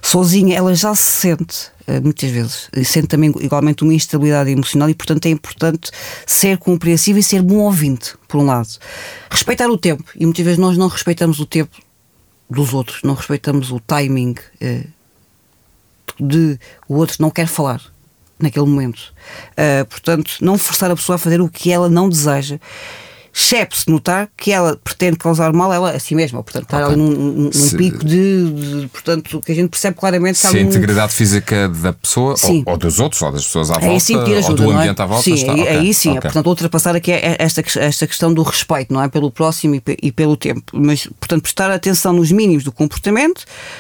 Sozinha 0.02 0.58
ela 0.58 0.76
já 0.76 0.94
se 0.94 1.04
sente 1.04 1.68
uh, 1.88 2.02
muitas 2.04 2.30
vezes, 2.30 2.70
e 2.76 2.84
sente 2.84 3.08
também 3.08 3.34
igualmente 3.40 3.84
uma 3.84 3.94
instabilidade 3.94 4.52
emocional 4.52 4.90
e 4.90 4.94
portanto 4.94 5.26
é 5.26 5.30
importante 5.30 5.92
ser 6.26 6.58
compreensivo 6.58 7.20
e 7.20 7.24
ser 7.24 7.42
bom 7.42 7.58
ouvinte, 7.58 8.14
por 8.28 8.40
um 8.40 8.46
lado. 8.46 8.70
Respeitar 9.30 9.70
o 9.70 9.78
tempo, 9.78 10.04
e 10.16 10.26
muitas 10.26 10.44
vezes 10.44 10.60
nós 10.60 10.78
não 10.78 10.88
respeitamos 10.88 11.40
o 11.40 11.46
tempo 11.46 11.78
dos 12.50 12.74
outros, 12.74 13.02
não 13.04 13.16
respeitamos 13.16 13.72
o 13.72 13.80
timing 13.80 14.36
de 16.20 16.60
o 16.88 16.96
outro 16.96 17.18
não 17.20 17.30
quer 17.30 17.48
falar 17.48 17.82
naquele 18.40 18.66
momento. 18.66 19.14
Uh, 19.52 19.86
portanto, 19.86 20.38
não 20.42 20.58
forçar 20.58 20.92
a 20.92 20.96
pessoa 20.96 21.16
a 21.16 21.20
fazer 21.20 21.42
o 21.42 21.50
que 21.50 21.72
ela 21.72 21.90
não 21.90 22.10
deseja 22.10 22.60
exceto 23.38 23.76
se 23.76 23.92
notar 23.92 24.30
que 24.38 24.54
ela 24.54 24.80
pretende 24.82 25.18
causar 25.18 25.52
mal 25.52 25.74
ela 25.74 25.92
a 25.92 26.00
si 26.00 26.16
mesma, 26.16 26.42
portanto, 26.42 26.64
estar 26.64 26.86
okay. 26.86 26.96
num, 26.96 27.10
num 27.10 27.70
pico 27.78 28.06
de, 28.06 28.52
de, 28.52 28.88
Portanto, 28.88 29.42
que 29.46 29.52
a 29.52 29.56
gente 29.56 29.70
percebe 29.70 29.98
claramente 29.98 30.38
se, 30.38 30.48
se 30.48 30.58
a 30.58 30.62
integridade 30.62 31.12
física 31.12 31.68
da 31.68 31.92
pessoa 31.92 32.36
ou, 32.42 32.64
ou, 32.66 32.78
dos 32.78 32.98
outros, 33.02 33.22
ou 33.22 33.32
das 33.34 33.44
pessoas 33.44 33.70
à 33.70 33.74
volta, 33.74 33.88
aí 33.88 34.00
sim 34.00 34.18
ajuda, 34.18 34.48
ou 34.48 34.54
do 34.56 34.72
é? 34.72 34.76
ambiente 34.76 35.00
é? 35.00 35.04
à 35.04 35.06
volta. 35.06 35.24
Sim, 35.24 35.34
está, 35.34 35.52
aí, 35.52 35.62
okay. 35.62 35.78
aí 35.78 35.94
sim, 35.94 36.10
okay. 36.12 36.22
portanto, 36.22 36.48
ultrapassar 36.48 36.96
aqui 36.96 37.12
é 37.12 37.36
esta, 37.38 37.62
esta 37.80 38.08
questão 38.08 38.34
do 38.34 38.42
respeito, 38.42 38.94
não 38.94 39.02
é? 39.04 39.10
Pelo 39.10 39.30
próximo 39.30 39.76
e, 39.76 39.84
e 40.02 40.12
pelo 40.14 40.38
tempo. 40.38 40.72
Mas, 40.74 41.06
portanto, 41.20 41.42
prestar 41.42 41.70
atenção 41.70 42.14
nos 42.14 42.32
mínimos 42.32 42.64
do 42.64 42.72
comportamento. 42.72 43.40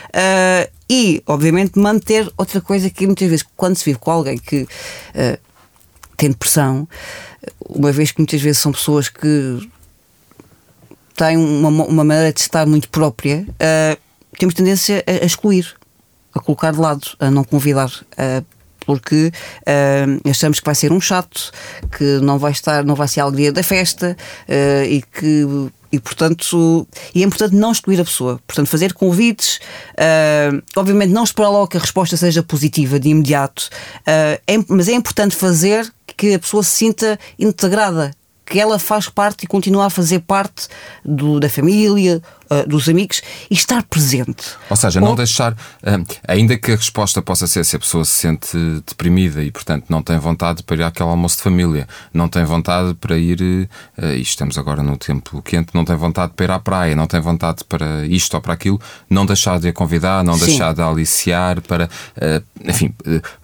Uh, 0.09 0.69
e, 0.89 1.24
obviamente, 1.25 1.79
manter 1.79 2.31
outra 2.38 2.62
coisa 2.62 2.89
que 2.89 3.05
muitas 3.07 3.27
vezes, 3.27 3.45
quando 3.55 3.75
se 3.75 3.85
vive 3.85 3.97
com 3.97 4.12
alguém 4.12 4.38
que 4.38 4.63
uh, 4.63 5.39
tem 6.15 6.29
depressão, 6.29 6.88
uma 7.67 7.91
vez 7.91 8.12
que 8.12 8.19
muitas 8.19 8.41
vezes 8.41 8.62
são 8.62 8.72
pessoas 8.72 9.10
que 9.10 9.69
têm 11.15 11.38
uma, 11.38 11.69
uma 11.69 12.03
maneira 12.03 12.34
de 12.34 12.41
estar 12.41 12.65
muito 12.65 12.89
própria, 12.89 13.45
uh, 13.50 13.98
temos 14.38 14.53
tendência 14.53 15.03
a, 15.07 15.24
a, 15.24 15.25
excluir, 15.25 15.74
a 16.34 16.39
colocar 16.39 16.72
de 16.72 16.79
lado, 16.79 17.07
a 17.19 17.31
não 17.31 17.43
convidar. 17.43 17.89
Uh, 18.13 18.45
porque 18.86 19.31
uh, 19.62 20.29
achamos 20.29 20.60
que 20.60 20.65
vai 20.65 20.75
ser 20.75 20.91
um 20.91 21.01
chato, 21.01 21.51
que 21.98 22.19
não 22.22 22.38
vai 22.38 22.51
estar, 22.51 22.86
não 22.86 22.95
vai 22.95 23.07
ser 23.07 23.22
a 23.22 23.24
alegria 23.24 23.51
da 23.51 23.63
festa 23.63 24.15
uh, 24.48 24.86
e 24.86 25.01
que 25.01 25.72
e 25.91 26.00
portanto 26.00 26.86
e 27.13 27.22
é 27.22 27.25
importante 27.25 27.55
não 27.55 27.72
excluir 27.72 28.01
a 28.01 28.03
pessoa 28.03 28.39
portanto 28.45 28.67
fazer 28.67 28.91
convites 28.93 29.60
uh, 29.93 30.62
obviamente 30.75 31.12
não 31.12 31.24
esperar 31.24 31.50
logo 31.50 31.67
que 31.67 31.77
a 31.77 31.79
resposta 31.79 32.17
seja 32.17 32.43
positiva 32.43 33.00
de 33.00 33.10
imediato 33.10 33.69
é, 34.05 34.39
mas 34.67 34.89
é 34.89 34.93
importante 34.93 35.36
fazer 35.36 35.89
que 36.17 36.34
a 36.34 36.39
pessoa 36.39 36.63
se 36.63 36.72
sinta 36.72 37.19
integrada 37.38 38.12
que 38.45 38.60
ela 38.60 38.77
faz 38.77 39.10
parte 39.10 39.43
e 39.43 39.48
continua 39.48 39.88
a 39.88 39.89
fazer 39.89 40.19
parte 40.19 40.67
do, 41.03 41.39
da 41.39 41.50
família, 41.50 42.22
uh, 42.49 42.67
dos 42.67 42.87
amigos 42.89 43.21
e 43.49 43.53
estar 43.53 43.83
presente. 43.83 44.45
Ou 44.69 44.75
seja, 44.75 44.99
não 44.99 45.09
Ou... 45.09 45.15
deixar, 45.15 45.53
uh, 45.53 46.17
ainda 46.27 46.57
que 46.57 46.71
a 46.71 46.75
resposta 46.75 47.21
possa 47.21 47.47
ser 47.47 47.63
se 47.65 47.75
a 47.75 47.79
pessoa 47.79 48.05
se 48.05 48.11
sente 48.11 48.57
deprimida 48.87 49.43
e, 49.43 49.51
portanto, 49.51 49.85
não 49.89 50.01
tem 50.01 50.17
vontade 50.17 50.63
para 50.63 50.75
ir 50.75 50.83
àquele 50.83 51.09
almoço 51.09 51.37
de 51.37 51.43
família, 51.43 51.87
não 52.13 52.27
tem 52.27 52.43
vontade 52.43 52.93
para 52.95 53.17
ir, 53.17 53.41
uh, 53.41 54.05
e 54.05 54.21
estamos 54.21 54.57
agora 54.57 54.83
no 54.83 54.97
tempo 54.97 55.41
quente, 55.41 55.69
não 55.73 55.85
tem 55.85 55.95
vontade 55.95 56.33
para 56.35 56.45
ir 56.45 56.51
à 56.51 56.59
praia, 56.59 56.95
não 56.95 57.07
tem 57.07 57.19
vontade 57.19 57.63
para 57.63 58.05
isto 58.05 58.33
ou 58.33 58.41
para 58.41 58.53
aquilo, 58.53 58.79
não 59.09 59.25
deixar 59.25 59.59
de 59.59 59.67
a 59.67 59.73
convidar, 59.73 60.23
não 60.23 60.35
Sim. 60.35 60.45
deixar 60.45 60.73
de 60.73 60.81
aliciar, 60.81 61.61
para, 61.61 61.89
enfim, 62.63 62.93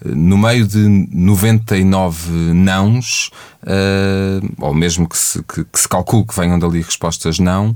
no 0.06 0.38
meio 0.38 0.68
de 0.68 0.78
99 0.78 2.32
nãos, 2.54 3.32
ou 4.60 4.74
mesmo 4.74 5.08
que 5.08 5.18
se, 5.18 5.44
que, 5.44 5.64
que 5.64 5.80
se 5.80 5.88
calcule 5.88 6.26
que 6.26 6.36
venham 6.36 6.60
dali 6.60 6.82
respostas 6.82 7.40
não, 7.40 7.76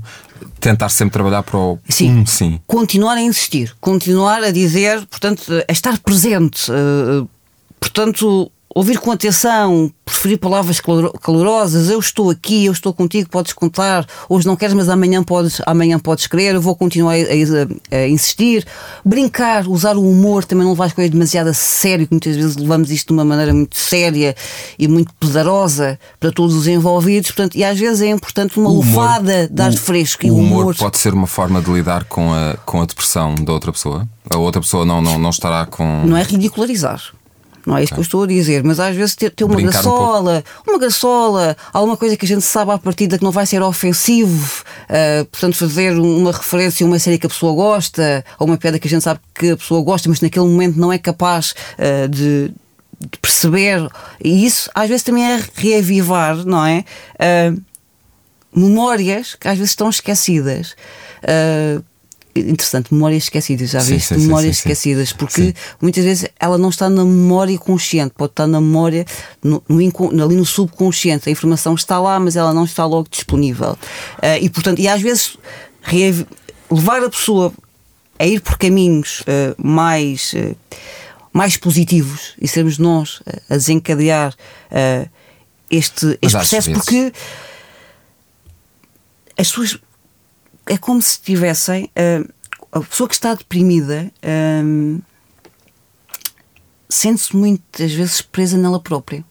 tentar 0.60 0.88
sempre 0.88 1.14
trabalhar 1.14 1.42
para 1.42 1.58
o 1.58 1.78
sim. 1.88 2.10
Um, 2.10 2.26
sim. 2.26 2.60
Continuar 2.66 3.16
a 3.16 3.22
insistir, 3.22 3.74
continuar 3.80 4.42
a 4.42 4.50
dizer, 4.50 5.04
portanto, 5.06 5.42
a 5.68 5.72
estar 5.72 5.98
presente. 5.98 6.70
Uh, 6.70 7.28
portanto, 7.78 8.50
ouvir 8.76 8.98
com 8.98 9.10
atenção, 9.10 9.90
preferir 10.04 10.38
palavras 10.38 10.82
calorosas, 11.22 11.88
eu 11.88 11.98
estou 11.98 12.28
aqui, 12.28 12.66
eu 12.66 12.72
estou 12.72 12.92
contigo, 12.92 13.26
podes 13.30 13.54
contar, 13.54 14.06
hoje 14.28 14.46
não 14.46 14.54
queres, 14.54 14.74
mas 14.74 14.90
amanhã 14.90 15.24
podes, 15.24 15.62
amanhã 15.64 15.98
podes 15.98 16.26
querer, 16.26 16.54
eu 16.54 16.60
vou 16.60 16.76
continuar 16.76 17.14
a, 17.14 17.94
a, 17.94 17.96
a 17.96 18.06
insistir. 18.06 18.66
Brincar, 19.02 19.66
usar 19.66 19.96
o 19.96 20.02
humor, 20.06 20.44
também 20.44 20.64
não 20.64 20.72
levar 20.72 20.84
as 20.84 20.92
coisas 20.92 21.10
demasiado 21.10 21.46
a 21.46 21.54
sério, 21.54 22.06
que 22.06 22.12
muitas 22.12 22.36
vezes 22.36 22.54
levamos 22.54 22.90
isto 22.90 23.06
de 23.06 23.12
uma 23.14 23.24
maneira 23.24 23.54
muito 23.54 23.78
séria 23.78 24.36
e 24.78 24.86
muito 24.86 25.10
pesarosa 25.14 25.98
para 26.20 26.30
todos 26.30 26.54
os 26.54 26.68
envolvidos, 26.68 27.30
portanto, 27.30 27.56
e 27.56 27.64
às 27.64 27.80
vezes 27.80 28.02
é 28.02 28.10
importante 28.10 28.60
uma 28.60 28.68
lufada 28.68 29.48
de 29.48 29.62
ar 29.62 29.72
fresco. 29.72 30.26
O, 30.26 30.32
o 30.32 30.36
humor, 30.36 30.60
humor 30.60 30.76
pode 30.76 30.98
ser 30.98 31.14
uma 31.14 31.26
forma 31.26 31.62
de 31.62 31.70
lidar 31.72 32.04
com 32.04 32.30
a, 32.34 32.58
com 32.66 32.82
a 32.82 32.84
depressão 32.84 33.34
da 33.36 33.54
outra 33.54 33.72
pessoa? 33.72 34.06
A 34.28 34.36
outra 34.36 34.60
pessoa 34.60 34.84
não, 34.84 35.00
não, 35.00 35.18
não 35.18 35.30
estará 35.30 35.64
com. 35.64 36.04
Não 36.04 36.14
é 36.14 36.22
ridicularizar. 36.22 37.00
Não 37.66 37.76
é 37.76 37.82
isso 37.82 37.92
que 37.92 37.98
eu 37.98 38.02
estou 38.02 38.22
a 38.22 38.26
dizer, 38.28 38.62
mas 38.62 38.78
às 38.78 38.94
vezes 38.94 39.16
ter, 39.16 39.28
ter 39.30 39.42
uma 39.42 39.56
Brincar 39.56 39.72
gasola, 39.72 40.44
um 40.66 40.70
uma 40.70 40.78
gasola, 40.78 41.56
alguma 41.72 41.96
coisa 41.96 42.16
que 42.16 42.24
a 42.24 42.28
gente 42.28 42.42
sabe 42.42 42.70
à 42.70 42.78
partida 42.78 43.18
que 43.18 43.24
não 43.24 43.32
vai 43.32 43.44
ser 43.44 43.60
ofensivo, 43.60 44.62
uh, 44.84 45.24
portanto, 45.24 45.56
fazer 45.56 45.98
uma 45.98 46.30
referência 46.30 46.84
a 46.84 46.88
uma 46.88 46.98
série 47.00 47.18
que 47.18 47.26
a 47.26 47.28
pessoa 47.28 47.52
gosta, 47.54 48.24
ou 48.38 48.46
uma 48.46 48.56
piada 48.56 48.78
que 48.78 48.86
a 48.86 48.90
gente 48.90 49.02
sabe 49.02 49.18
que 49.34 49.50
a 49.50 49.56
pessoa 49.56 49.82
gosta, 49.82 50.08
mas 50.08 50.20
naquele 50.20 50.44
momento 50.44 50.78
não 50.78 50.92
é 50.92 50.98
capaz 50.98 51.54
uh, 51.76 52.08
de, 52.08 52.52
de, 53.00 53.18
perceber. 53.20 53.88
E 54.22 54.46
isso 54.46 54.70
às 54.72 54.88
vezes 54.88 55.02
também 55.02 55.24
é 55.24 55.42
reavivar, 55.56 56.36
não 56.44 56.64
é? 56.64 56.84
Uh, 57.14 57.60
memórias 58.54 59.34
que 59.34 59.48
às 59.48 59.58
vezes 59.58 59.72
estão 59.72 59.88
esquecidas. 59.88 60.76
Uh, 61.22 61.82
interessante, 62.40 62.92
memórias 62.92 63.24
esquecidas, 63.24 63.70
já 63.70 63.80
viste? 63.80 64.14
Sim, 64.14 64.26
memórias 64.26 64.56
sim, 64.56 64.60
esquecidas, 64.60 65.12
porque 65.12 65.54
muitas 65.80 66.04
vezes 66.04 66.28
ela 66.38 66.58
não 66.58 66.68
está 66.68 66.88
na 66.88 67.04
memória 67.04 67.58
consciente, 67.58 68.14
pode 68.16 68.32
estar 68.32 68.46
na 68.46 68.60
memória, 68.60 69.04
no, 69.42 69.62
no, 69.68 70.24
ali 70.24 70.36
no 70.36 70.44
subconsciente. 70.44 71.28
A 71.28 71.32
informação 71.32 71.74
está 71.74 71.98
lá, 71.98 72.18
mas 72.18 72.36
ela 72.36 72.52
não 72.52 72.64
está 72.64 72.84
logo 72.84 73.08
disponível. 73.10 73.72
Uh, 73.72 74.38
e 74.40 74.48
portanto, 74.48 74.80
e 74.80 74.88
às 74.88 75.00
vezes 75.00 75.36
levar 76.70 77.02
a 77.02 77.10
pessoa 77.10 77.52
a 78.18 78.26
ir 78.26 78.40
por 78.40 78.58
caminhos 78.58 79.20
uh, 79.20 79.54
mais, 79.56 80.32
uh, 80.32 80.56
mais 81.32 81.56
positivos 81.56 82.34
e 82.40 82.48
sermos 82.48 82.78
nós 82.78 83.22
a 83.48 83.56
desencadear 83.56 84.34
este, 85.70 86.18
este 86.22 86.36
processo, 86.36 86.72
porque 86.72 87.12
as 89.36 89.48
suas 89.48 89.78
é 90.66 90.76
como 90.76 91.00
se 91.00 91.20
tivessem. 91.20 91.90
Uh, 91.96 92.32
a 92.72 92.80
pessoa 92.80 93.08
que 93.08 93.14
está 93.14 93.34
deprimida 93.34 94.12
uh, 94.22 95.02
sente-se 96.88 97.34
muitas 97.34 97.92
vezes 97.92 98.20
presa 98.20 98.56
nela 98.56 98.80
própria. 98.80 99.24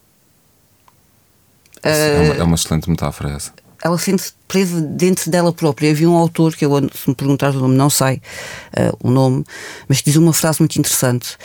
É 1.84 2.22
uma, 2.22 2.34
é 2.36 2.44
uma 2.44 2.56
excelente 2.56 2.90
metáfora 2.90 3.30
essa 3.36 3.54
ela 3.86 4.00
sente-se 4.00 4.34
presa 4.48 4.82
dentro 4.82 5.30
dela 5.30 5.54
própria. 5.54 5.92
Havia 5.92 6.10
um 6.10 6.18
autor 6.18 6.56
que 6.56 6.66
eu, 6.66 6.72
se 6.92 7.08
me 7.08 7.14
perguntares 7.14 7.56
o 7.56 7.60
nome, 7.60 7.76
não 7.76 7.90
sei 7.90 8.16
uh, 8.16 8.98
o 9.00 9.12
nome, 9.12 9.44
mas 9.88 10.00
que 10.00 10.06
diz 10.06 10.16
uma 10.16 10.34
frase 10.34 10.60
muito 10.60 10.80
interessante: 10.80 11.38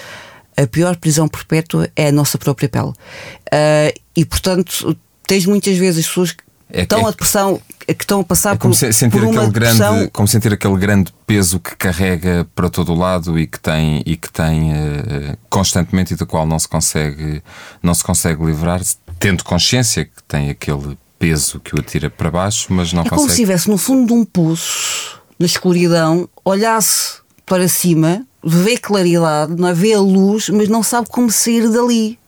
A 0.57 0.67
pior 0.67 0.97
prisão 0.97 1.29
perpétua 1.29 1.91
é 1.95 2.09
a 2.09 2.13
nossa 2.13 2.39
própria 2.39 2.67
pele. 2.67 2.89
Uh, 2.89 4.01
e 4.17 4.25
portanto, 4.25 4.97
tens 5.27 5.45
muitas 5.45 5.77
vezes 5.77 6.01
as 6.01 6.09
pessoas 6.09 6.35
é, 6.73 6.83
estão 6.83 7.01
é, 7.01 7.05
a 7.05 7.11
depressão 7.11 7.61
que 7.87 8.05
estão 8.05 8.21
a 8.21 8.25
passar 8.25 8.55
é 8.55 8.59
como 8.59 8.75
por, 8.75 8.93
sentir 8.93 9.11
por 9.11 9.25
uma 9.25 9.47
depressão... 9.47 9.95
grande 9.97 10.11
como 10.11 10.29
sentir 10.29 10.53
aquele 10.53 10.77
grande 10.77 11.13
peso 11.27 11.59
que 11.59 11.75
carrega 11.77 12.47
para 12.55 12.69
todo 12.69 12.93
o 12.93 12.97
lado 12.97 13.39
e 13.39 13.47
que 13.47 13.59
tem 13.59 14.03
e 14.07 14.17
que 14.17 14.31
tem 14.31 14.73
uh, 14.73 15.37
constantemente 15.49 16.15
e 16.15 16.17
do 16.17 16.27
qual 16.27 16.47
não 16.47 16.59
se 16.59 16.69
consegue 16.69 17.43
não 17.83 17.95
se 17.95 18.05
consegue 18.05 18.45
livrar 18.45 18.81
tendo 19.19 19.43
consciência 19.45 20.05
que 20.05 20.23
tem 20.29 20.51
aquele 20.51 20.97
peso 21.19 21.61
que 21.61 21.75
o 21.75 21.81
atira 21.81 22.09
para 22.09 22.31
baixo 22.31 22.69
mas 22.71 22.93
não 22.93 23.03
é 23.03 23.05
consegue 23.05 23.17
como 23.17 23.29
se 23.29 23.35
estivesse 23.35 23.69
no 23.69 23.79
fundo 23.79 24.07
de 24.07 24.13
um 24.13 24.25
poço 24.25 25.21
na 25.39 25.47
escuridão 25.47 26.29
olhasse 26.45 27.21
para 27.45 27.67
cima 27.67 28.25
vê 28.45 28.77
claridade 28.77 29.55
não 29.57 29.69
é? 29.69 29.75
vê 29.75 29.95
a 29.95 30.01
luz 30.01 30.49
mas 30.49 30.69
não 30.69 30.83
sabe 30.83 31.09
como 31.09 31.31
sair 31.31 31.69
dali 31.69 32.19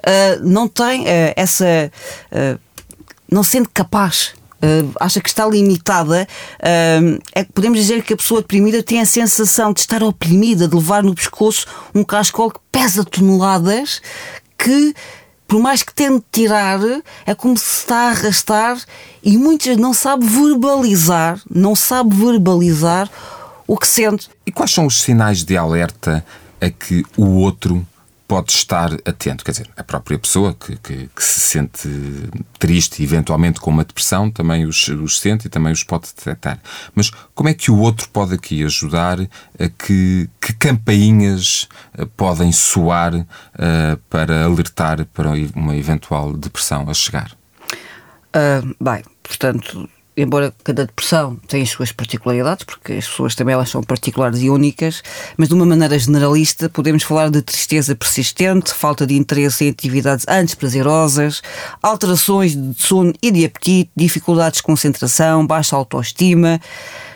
uh, 0.00 0.46
não 0.46 0.68
tem 0.68 1.02
uh, 1.02 1.32
essa 1.34 1.90
não 3.30 3.42
sente 3.42 3.68
capaz. 3.72 4.32
Uh, 4.60 4.90
acha 4.98 5.20
que 5.20 5.28
está 5.28 5.46
limitada, 5.46 6.26
uh, 6.58 7.22
é 7.32 7.44
que 7.44 7.52
podemos 7.52 7.78
dizer 7.78 8.02
que 8.02 8.12
a 8.12 8.16
pessoa 8.16 8.40
deprimida 8.40 8.82
tem 8.82 9.00
a 9.00 9.06
sensação 9.06 9.72
de 9.72 9.78
estar 9.78 10.02
oprimida, 10.02 10.66
de 10.66 10.74
levar 10.74 11.04
no 11.04 11.14
pescoço 11.14 11.64
um 11.94 12.02
cascol 12.02 12.50
que 12.50 12.58
pesa 12.72 13.04
toneladas, 13.04 14.02
que 14.58 14.94
por 15.48 15.60
mais 15.60 15.82
que 15.82 15.94
tente 15.94 16.24
tirar, 16.30 16.80
é 17.24 17.34
como 17.34 17.56
se 17.56 17.78
está 17.80 17.96
a 17.96 18.10
arrastar 18.10 18.78
e 19.22 19.38
muitas 19.38 19.78
não 19.78 19.94
sabe 19.94 20.26
verbalizar, 20.26 21.40
não 21.48 21.74
sabe 21.74 22.14
verbalizar 22.14 23.08
o 23.66 23.76
que 23.78 23.86
sente. 23.86 24.28
E 24.44 24.52
quais 24.52 24.70
são 24.70 24.86
os 24.86 25.00
sinais 25.00 25.44
de 25.44 25.56
alerta 25.56 26.24
a 26.60 26.68
que 26.68 27.02
o 27.16 27.26
outro 27.36 27.86
pode 28.28 28.52
estar 28.52 28.92
atento. 29.06 29.42
Quer 29.42 29.52
dizer, 29.52 29.70
a 29.74 29.82
própria 29.82 30.18
pessoa 30.18 30.54
que, 30.54 30.76
que, 30.76 31.08
que 31.08 31.24
se 31.24 31.40
sente 31.40 31.88
triste, 32.58 33.02
eventualmente 33.02 33.58
com 33.58 33.70
uma 33.70 33.84
depressão, 33.84 34.30
também 34.30 34.66
os, 34.66 34.86
os 34.88 35.18
sente 35.18 35.46
e 35.46 35.50
também 35.50 35.72
os 35.72 35.82
pode 35.82 36.08
detectar. 36.14 36.60
Mas 36.94 37.10
como 37.34 37.48
é 37.48 37.54
que 37.54 37.70
o 37.70 37.78
outro 37.78 38.06
pode 38.10 38.34
aqui 38.34 38.62
ajudar 38.62 39.18
a 39.20 39.68
que, 39.68 40.28
que 40.38 40.52
campainhas 40.52 41.66
eh, 41.96 42.04
podem 42.16 42.52
soar 42.52 43.14
uh, 43.14 43.96
para 44.10 44.44
alertar 44.44 45.06
para 45.06 45.30
uma 45.56 45.74
eventual 45.74 46.34
depressão 46.34 46.88
a 46.90 46.94
chegar? 46.94 47.32
Uh, 48.28 48.76
bem, 48.78 49.02
portanto, 49.22 49.88
embora 50.22 50.52
cada 50.64 50.84
depressão 50.84 51.36
tenha 51.46 51.62
as 51.62 51.70
suas 51.70 51.92
particularidades, 51.92 52.64
porque 52.64 52.94
as 52.94 53.06
pessoas 53.06 53.34
também 53.34 53.54
elas 53.54 53.70
são 53.70 53.82
particulares 53.82 54.40
e 54.40 54.50
únicas, 54.50 55.02
mas 55.36 55.48
de 55.48 55.54
uma 55.54 55.64
maneira 55.64 55.98
generalista 55.98 56.68
podemos 56.68 57.02
falar 57.02 57.30
de 57.30 57.40
tristeza 57.40 57.94
persistente, 57.94 58.74
falta 58.74 59.06
de 59.06 59.16
interesse 59.16 59.64
em 59.64 59.70
atividades 59.70 60.26
antes 60.28 60.54
prazerosas, 60.54 61.40
alterações 61.82 62.54
de 62.54 62.74
sono 62.80 63.12
e 63.22 63.30
de 63.30 63.44
apetite, 63.44 63.90
dificuldades 63.96 64.58
de 64.58 64.64
concentração, 64.64 65.46
baixa 65.46 65.76
autoestima, 65.76 66.60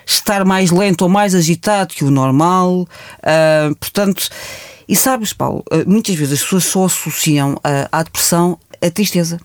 estar 0.07 0.45
mais 0.45 0.71
lento 0.71 1.03
ou 1.03 1.09
mais 1.09 1.35
agitado 1.35 1.95
que 1.95 2.05
o 2.05 2.11
normal, 2.11 2.83
uh, 2.83 3.75
portanto... 3.79 4.29
E 4.89 4.97
sabes, 4.97 5.33
Paulo, 5.33 5.65
uh, 5.73 5.89
muitas 5.89 6.15
vezes 6.17 6.35
as 6.35 6.43
pessoas 6.43 6.65
só 6.65 6.85
associam 6.85 7.55
uh, 7.55 7.89
à 7.91 8.03
depressão 8.03 8.59
a 8.83 8.91
tristeza. 8.91 9.41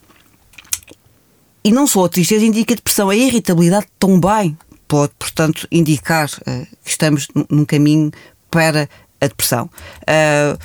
E 1.68 1.72
não 1.74 1.86
só 1.86 2.06
a 2.06 2.10
tristeza 2.10 2.46
indica 2.46 2.74
depressão, 2.74 3.10
a 3.10 3.16
irritabilidade 3.16 3.88
também 4.00 4.58
pode, 4.88 5.12
portanto, 5.20 5.68
indicar 5.70 6.30
uh, 6.30 6.66
que 6.82 6.90
estamos 6.90 7.28
num 7.50 7.66
caminho 7.66 8.10
para 8.50 8.88
a 9.20 9.28
depressão. 9.28 9.70
Uh, 10.04 10.58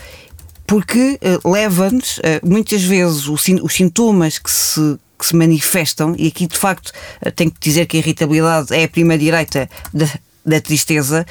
porque 0.64 1.18
uh, 1.20 1.50
leva-nos, 1.50 2.20
muitas 2.44 2.84
vezes, 2.84 3.26
os, 3.26 3.42
sintomas 3.74 4.38
que 4.38 4.48
se 4.48 4.96
que 5.18 5.26
se 5.26 5.34
manifestam, 5.34 6.14
e 6.16 6.28
aqui 6.28 6.48
de 6.48 6.56
facto 6.56 6.92
tenho 7.36 7.50
que 7.50 7.60
dizer 7.60 7.86
que 7.86 7.96
a 7.96 8.00
irritabilidade 8.00 8.74
é 8.74 8.84
a 8.84 8.88
prima 8.88 9.18
direita 9.18 9.68
da, 9.92 10.06
da 10.44 10.60
tristeza. 10.60 11.24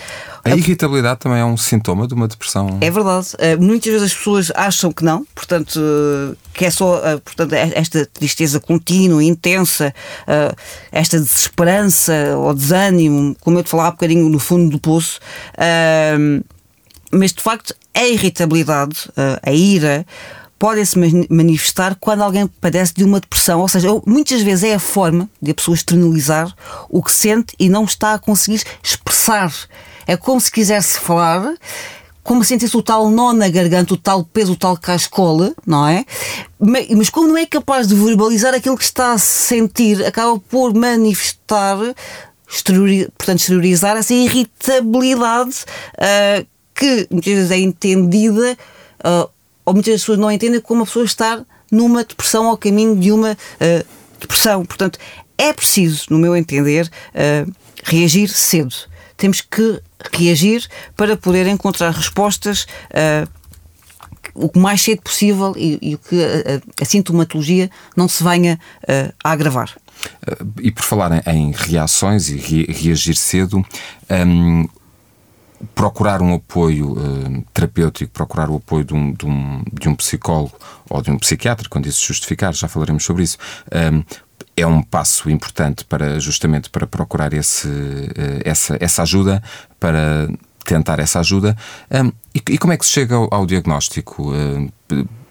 A 0.43 0.55
irritabilidade 0.55 1.19
também 1.19 1.39
é 1.39 1.45
um 1.45 1.57
sintoma 1.57 2.07
de 2.07 2.13
uma 2.13 2.27
depressão. 2.27 2.77
É 2.81 2.89
verdade. 2.89 3.27
Eh, 3.37 3.57
muitas 3.57 3.91
vezes 3.91 4.11
as 4.11 4.13
pessoas 4.17 4.51
acham 4.55 4.91
que 4.91 5.03
não, 5.03 5.25
portanto, 5.35 5.79
eh, 5.79 6.35
que 6.53 6.65
é 6.65 6.71
só 6.71 6.97
eh, 7.05 7.17
portanto, 7.17 7.53
esta 7.53 8.05
tristeza 8.05 8.59
contínua, 8.59 9.23
intensa, 9.23 9.93
esta 10.91 11.19
desesperança 11.19 12.13
ou 12.37 12.53
desânimo, 12.53 13.35
como 13.41 13.59
eu 13.59 13.63
te 13.63 13.69
falava 13.69 13.89
há 13.89 13.91
bocadinho 13.91 14.29
no 14.29 14.39
fundo 14.39 14.71
do 14.71 14.79
poço. 14.79 15.19
Mas 17.11 17.33
de 17.33 17.41
facto, 17.41 17.75
a 17.93 18.05
irritabilidade, 18.05 19.09
a 19.43 19.51
ira, 19.51 20.05
podem-se 20.61 20.95
manifestar 21.27 21.97
quando 21.99 22.21
alguém 22.21 22.45
padece 22.45 22.93
de 22.93 23.03
uma 23.03 23.19
depressão. 23.19 23.61
Ou 23.61 23.67
seja, 23.67 23.87
muitas 24.05 24.43
vezes 24.43 24.65
é 24.65 24.75
a 24.75 24.79
forma 24.79 25.27
de 25.41 25.49
a 25.49 25.55
pessoa 25.55 25.73
externalizar 25.73 26.55
o 26.87 27.01
que 27.01 27.11
sente 27.11 27.55
e 27.57 27.67
não 27.67 27.83
está 27.83 28.13
a 28.13 28.19
conseguir 28.19 28.61
expressar. 28.83 29.51
É 30.05 30.15
como 30.15 30.39
se 30.39 30.51
quisesse 30.51 30.99
falar, 30.99 31.55
como 32.21 32.43
sentisse 32.43 32.77
o 32.77 32.83
tal 32.83 33.09
nó 33.09 33.33
na 33.33 33.49
garganta, 33.49 33.95
o 33.95 33.97
tal 33.97 34.23
peso, 34.23 34.53
o 34.53 34.55
tal 34.55 34.77
cascola, 34.77 35.51
não 35.65 35.87
é? 35.87 36.05
Mas 36.59 37.09
como 37.09 37.29
não 37.29 37.37
é 37.37 37.47
capaz 37.47 37.87
de 37.87 37.95
verbalizar 37.95 38.53
aquilo 38.53 38.77
que 38.77 38.83
está 38.83 39.13
a 39.13 39.17
sentir, 39.17 40.05
acaba 40.05 40.39
por 40.41 40.75
manifestar, 40.75 41.79
exteriori, 42.47 43.09
portanto, 43.17 43.39
exteriorizar 43.39 43.97
essa 43.97 44.13
irritabilidade 44.13 45.65
uh, 45.95 46.45
que 46.75 47.07
muitas 47.09 47.33
vezes 47.33 47.49
é 47.49 47.57
entendida. 47.57 48.55
Uh, 49.03 49.40
ou 49.65 49.73
muitas 49.73 50.01
pessoas 50.01 50.17
não 50.17 50.31
entendem 50.31 50.59
como 50.59 50.83
a 50.83 50.85
pessoa 50.85 51.05
estar 51.05 51.43
numa 51.71 52.03
depressão 52.03 52.47
ao 52.47 52.57
caminho 52.57 52.95
de 52.95 53.11
uma 53.11 53.31
uh, 53.31 53.87
depressão. 54.19 54.65
Portanto, 54.65 54.99
é 55.37 55.53
preciso, 55.53 56.05
no 56.09 56.19
meu 56.19 56.35
entender, 56.35 56.89
uh, 57.15 57.51
reagir 57.83 58.29
cedo. 58.29 58.75
Temos 59.17 59.41
que 59.41 59.81
reagir 60.13 60.67
para 60.95 61.15
poder 61.15 61.47
encontrar 61.47 61.91
respostas 61.91 62.65
uh, 62.91 63.29
o 64.33 64.57
mais 64.57 64.81
cedo 64.81 65.01
possível 65.01 65.53
e, 65.57 65.77
e 65.81 65.97
que 65.97 66.23
a, 66.23 66.81
a, 66.81 66.85
sintomatologia 66.85 67.69
não 67.95 68.07
se 68.07 68.23
venha 68.23 68.59
uh, 68.83 69.13
a 69.23 69.31
agravar. 69.31 69.75
E 70.61 70.71
por 70.71 70.83
falar 70.83 71.27
em, 71.27 71.51
reações 71.51 72.29
e 72.29 72.37
re, 72.37 72.65
reagir 72.65 73.15
cedo, 73.15 73.63
um, 74.09 74.67
procurar 75.75 76.21
um 76.21 76.33
apoio 76.35 76.93
uh, 76.93 77.43
terapêutico, 77.53 78.11
procurar 78.11 78.49
o 78.49 78.57
apoio 78.57 78.83
de 78.83 78.93
um, 78.93 79.13
de, 79.13 79.25
um, 79.25 79.63
de 79.71 79.89
um, 79.89 79.95
psicólogo 79.95 80.53
ou 80.89 81.01
de 81.01 81.11
um 81.11 81.17
psiquiatra, 81.17 81.67
quando 81.69 81.87
isso 81.87 82.05
justificar, 82.05 82.53
já 82.53 82.67
falaremos 82.67 83.03
sobre 83.03 83.23
isso. 83.23 83.37
Um, 83.71 84.03
é 84.55 84.67
um 84.67 84.81
passo 84.81 85.29
importante 85.29 85.85
para 85.85 86.19
justamente 86.19 86.69
para 86.69 86.85
procurar 86.85 87.33
esse, 87.33 87.67
uh, 87.67 88.41
essa, 88.43 88.77
essa 88.79 89.03
ajuda, 89.03 89.41
para 89.79 90.29
tentar 90.65 90.99
essa 90.99 91.19
ajuda. 91.19 91.55
E, 92.35 92.53
e, 92.53 92.57
como 92.57 92.71
é 92.71 92.77
que 92.77 92.85
se 92.85 92.91
chega 92.91 93.15
ao, 93.15 93.27
ao 93.31 93.45
diagnóstico? 93.45 94.31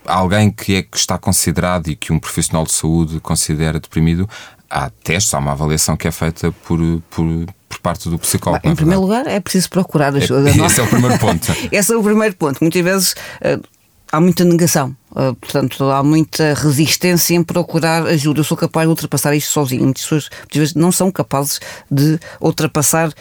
Alguém 0.05 0.51
que 0.51 0.75
é 0.75 0.83
que 0.83 0.97
está 0.97 1.17
considerado 1.17 1.89
e 1.89 1.95
que 1.95 2.13
um 2.13 2.19
profissional 2.19 2.65
de 2.65 2.73
saúde 2.73 3.21
considera 3.21 3.79
deprimido, 3.79 4.29
há 4.69 4.91
testes, 4.91 5.35
há 5.35 5.39
uma 5.39 5.53
avaliação 5.53 5.97
que 5.97 6.07
é 6.09 6.11
feita 6.11 6.53
por, 6.53 6.81
por, 7.11 7.47
por 7.71 7.79
parte 7.79 8.11
do 8.11 8.19
psicólogo. 8.19 8.63
Bem, 8.63 8.73
em 8.73 8.75
é 8.75 8.77
primeiro 8.77 9.01
lugar, 9.01 9.27
é 9.29 9.39
preciso 9.39 9.71
procurar 9.71 10.15
ajuda. 10.15 10.51
É, 10.51 10.67
esse 10.67 10.81
é 10.81 10.83
o 10.83 10.89
primeiro 10.89 11.19
ponto. 11.19 11.53
esse 11.71 11.93
é 11.93 11.97
o 11.97 12.03
primeiro 12.03 12.35
ponto. 12.35 12.59
Muitas 12.61 12.83
vezes. 12.83 13.15
Uh, 13.41 13.63
há 14.11 14.21
muita 14.21 14.45
negação. 14.45 14.97
Uh, 15.13 15.35
portanto, 15.37 15.85
há 15.85 16.03
muita 16.03 16.55
resistência 16.55 17.35
em 17.35 17.45
procurar 17.45 18.07
ajuda. 18.09 18.41
Eu 18.41 18.45
sou 18.45 18.57
capaz 18.57 18.87
de 18.87 18.91
ultrapassar 18.91 19.35
isto 19.37 19.53
sozinho. 19.53 19.85
Muitas 19.85 20.03
pessoas 20.03 20.29
muitas 20.41 20.59
vezes 20.59 20.75
não 20.75 20.91
são 20.91 21.13
capazes 21.13 21.61
de 21.89 22.19
ultrapassar 22.41 23.09
uh, 23.09 23.13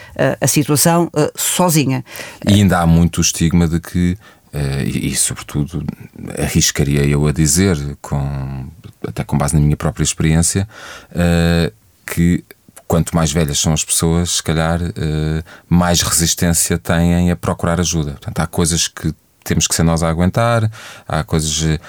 a 0.42 0.48
situação 0.48 1.12
uh, 1.14 1.32
sozinha. 1.36 2.04
E 2.48 2.54
ainda 2.54 2.80
há 2.80 2.88
muito 2.88 3.20
o 3.20 3.22
estigma 3.22 3.68
de 3.68 3.80
que. 3.80 4.18
E, 4.84 5.12
e, 5.12 5.16
sobretudo, 5.16 5.86
arriscaria 6.40 7.06
eu 7.06 7.28
a 7.28 7.32
dizer, 7.32 7.78
com, 8.02 8.66
até 9.08 9.24
com 9.24 9.38
base 9.38 9.54
na 9.54 9.60
minha 9.60 9.78
própria 9.78 10.04
experiência, 10.04 10.68
que 12.04 12.44
quanto 12.90 13.16
mais 13.16 13.32
velhas 13.32 13.60
são 13.60 13.72
as 13.72 13.86
pessoas, 13.86 14.38
se 14.38 14.44
calhar 14.44 14.80
mais 15.70 16.02
resistência 16.02 16.76
têm 16.76 17.30
a 17.30 17.36
procurar 17.36 17.80
ajuda. 17.80 18.14
Portanto, 18.14 18.40
há 18.40 18.48
coisas 18.48 18.88
que 18.88 19.14
temos 19.44 19.68
que 19.68 19.76
ser 19.76 19.84
nós 19.84 20.02
a 20.02 20.10
aguentar, 20.10 20.70
há 21.08 21.24
coisas. 21.24 21.80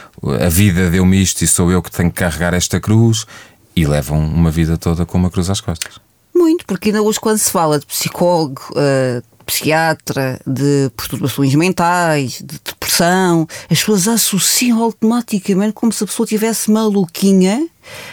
A 0.44 0.48
vida 0.50 0.90
deu-me 0.90 1.20
isto 1.20 1.42
e 1.42 1.46
sou 1.46 1.72
eu 1.72 1.82
que 1.82 1.90
tenho 1.90 2.10
que 2.10 2.16
carregar 2.16 2.52
esta 2.52 2.78
cruz 2.78 3.26
e 3.74 3.86
levam 3.86 4.18
uma 4.18 4.50
vida 4.50 4.76
toda 4.76 5.06
com 5.06 5.16
uma 5.16 5.30
cruz 5.30 5.48
às 5.48 5.60
costas. 5.60 5.98
Muito, 6.34 6.66
porque 6.66 6.90
ainda 6.90 7.02
hoje, 7.02 7.18
quando 7.18 7.38
se 7.38 7.50
fala 7.50 7.78
de 7.78 7.86
psicólogo, 7.86 8.62
uh, 8.72 9.22
psiquiatra, 9.44 10.40
de 10.46 10.90
perturbações 10.96 11.54
mentais, 11.54 12.42
de 12.42 12.58
depressão, 12.90 13.46
as 13.70 13.78
pessoas 13.78 14.08
associam 14.08 14.82
automaticamente 14.82 15.72
como 15.72 15.92
se 15.92 16.02
a 16.02 16.06
pessoa 16.06 16.26
tivesse 16.26 16.70
maluquinha. 16.70 17.66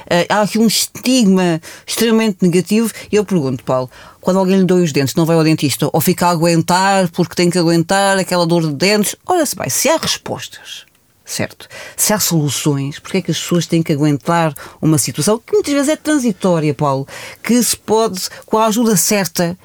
Uh, 0.05 0.25
há 0.29 0.41
aqui 0.41 0.59
um 0.59 0.67
estigma 0.67 1.59
extremamente 1.85 2.37
negativo. 2.41 2.91
E 3.11 3.15
eu 3.15 3.25
pergunto, 3.25 3.63
Paulo, 3.63 3.89
quando 4.21 4.37
alguém 4.37 4.59
lhe 4.59 4.65
dói 4.65 4.83
os 4.83 4.91
dentes, 4.91 5.15
não 5.15 5.25
vai 5.25 5.35
ao 5.35 5.43
dentista 5.43 5.89
ou 5.91 5.99
fica 5.99 6.27
a 6.27 6.31
aguentar 6.31 7.09
porque 7.11 7.35
tem 7.35 7.49
que 7.49 7.57
aguentar 7.57 8.17
aquela 8.17 8.45
dor 8.45 8.61
de 8.61 8.73
dentes? 8.73 9.15
Olha-se 9.25 9.55
bem, 9.55 9.69
se 9.69 9.89
há 9.89 9.97
respostas 9.97 10.85
certo? 11.27 11.67
Se 11.97 12.13
há 12.13 12.19
soluções, 12.21 12.99
porque 12.99 13.17
é 13.17 13.21
que 13.21 13.31
as 13.31 13.37
pessoas 13.37 13.67
têm 13.67 13.83
que 13.83 13.91
aguentar 13.91 14.53
uma 14.81 14.97
situação 14.97 15.37
que 15.37 15.51
muitas 15.51 15.73
vezes 15.73 15.89
é 15.89 15.95
transitória, 15.97 16.73
Paulo, 16.73 17.05
que 17.43 17.61
se 17.61 17.75
pode, 17.75 18.29
com 18.45 18.57
a 18.57 18.67
ajuda 18.67 18.95
certa, 18.95 19.57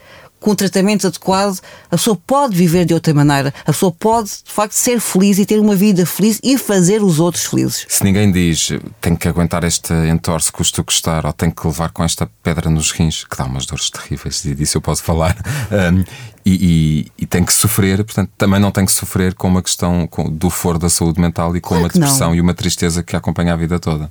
com 0.43 0.51
o 0.51 0.57
tratamento 0.57 1.07
adequado, 1.07 1.61
a 1.91 1.97
pessoa 1.97 2.17
pode 2.27 2.55
viver 2.55 2.85
de 2.85 2.93
outra 2.93 3.15
maneira. 3.15 3.55
A 3.63 3.73
pessoa 3.73 3.93
pode, 3.93 4.29
de 4.45 4.53
facto, 4.53 4.73
ser 4.73 5.01
feliz 5.01 5.39
e 5.39 5.47
ter 5.47 5.59
uma 5.59 5.75
vida 5.75 6.05
feliz 6.05 6.39
e 6.43 6.59
fazer 6.59 7.03
os 7.03 7.19
outros 7.19 7.47
felizes. 7.47 7.87
Se 7.89 8.05
ninguém 8.05 8.31
diz 8.31 8.73
tem 9.01 9.17
que 9.17 9.29
aguentar 9.29 9.65
este 9.65 9.93
entorse, 10.11 10.53
custa 10.53 10.81
o 10.81 10.85
custar, 10.85 11.25
ou 11.25 11.33
tem 11.33 11.51
que 11.51 11.67
levar 11.67 11.91
com 11.91 12.05
esta 12.05 12.29
pedra 12.43 12.69
nos 12.69 12.91
rins, 12.91 13.25
que 13.25 13.37
dá 13.37 13.45
umas 13.45 13.65
dores 13.65 13.89
terríveis, 13.89 14.45
e 14.45 14.55
disso 14.55 14.77
eu 14.77 14.83
posso 14.83 15.03
falar, 15.03 15.37
um, 15.71 16.05
e, 16.45 17.07
e, 17.17 17.23
e, 17.23 17.27
tem 17.27 17.45
que 17.45 17.53
sofrer, 17.53 18.03
portanto, 18.03 18.31
também 18.37 18.59
não 18.59 18.73
tem 18.73 18.85
que 18.85 18.91
sofrer 18.91 19.33
com 19.35 19.47
uma 19.47 19.63
questão 19.63 20.09
do 20.33 20.51
foro 20.51 20.77
da 20.77 20.89
saúde 20.89 21.21
mental 21.21 21.57
e 21.57 21.61
com 21.61 21.69
claro 21.69 21.85
uma 21.85 21.89
depressão 21.89 22.35
e 22.35 22.41
uma 22.41 22.53
tristeza 22.53 23.01
que 23.01 23.15
acompanha 23.15 23.53
a 23.53 23.57
vida 23.57 23.79
toda. 23.79 24.11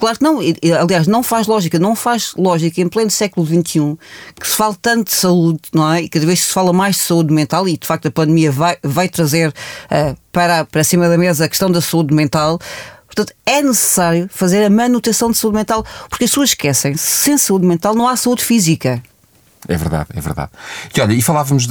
Claro 0.00 0.16
que 0.16 0.24
não, 0.24 0.38
aliás, 0.80 1.06
não 1.06 1.22
faz 1.22 1.46
lógica, 1.46 1.78
não 1.78 1.94
faz 1.94 2.32
lógica 2.34 2.80
em 2.80 2.88
pleno 2.88 3.10
século 3.10 3.46
XXI 3.46 3.98
que 4.34 4.48
se 4.48 4.56
fale 4.56 4.74
tanto 4.80 5.08
de 5.08 5.14
saúde, 5.14 5.60
não 5.74 5.92
é? 5.92 6.00
E 6.00 6.08
cada 6.08 6.24
vez 6.24 6.40
se 6.40 6.46
fala 6.54 6.72
mais 6.72 6.96
de 6.96 7.02
saúde 7.02 7.34
mental 7.34 7.68
e 7.68 7.76
de 7.76 7.86
facto 7.86 8.08
a 8.08 8.10
pandemia 8.10 8.50
vai, 8.50 8.78
vai 8.82 9.10
trazer 9.10 9.50
uh, 9.50 10.16
para, 10.32 10.64
para 10.64 10.82
cima 10.84 11.06
da 11.06 11.18
mesa 11.18 11.44
a 11.44 11.48
questão 11.50 11.70
da 11.70 11.82
saúde 11.82 12.14
mental. 12.14 12.58
Portanto, 13.04 13.34
é 13.44 13.60
necessário 13.60 14.26
fazer 14.32 14.64
a 14.64 14.70
manutenção 14.70 15.30
de 15.30 15.36
saúde 15.36 15.58
mental, 15.58 15.84
porque 16.08 16.24
as 16.24 16.30
pessoas 16.30 16.48
esquecem, 16.48 16.96
sem 16.96 17.36
saúde 17.36 17.66
mental 17.66 17.94
não 17.94 18.08
há 18.08 18.16
saúde 18.16 18.42
física. 18.42 19.02
É 19.70 19.76
verdade, 19.76 20.08
é 20.16 20.20
verdade. 20.20 20.50
E 20.92 21.00
olha, 21.00 21.12
e 21.12 21.22
falávamos, 21.22 21.68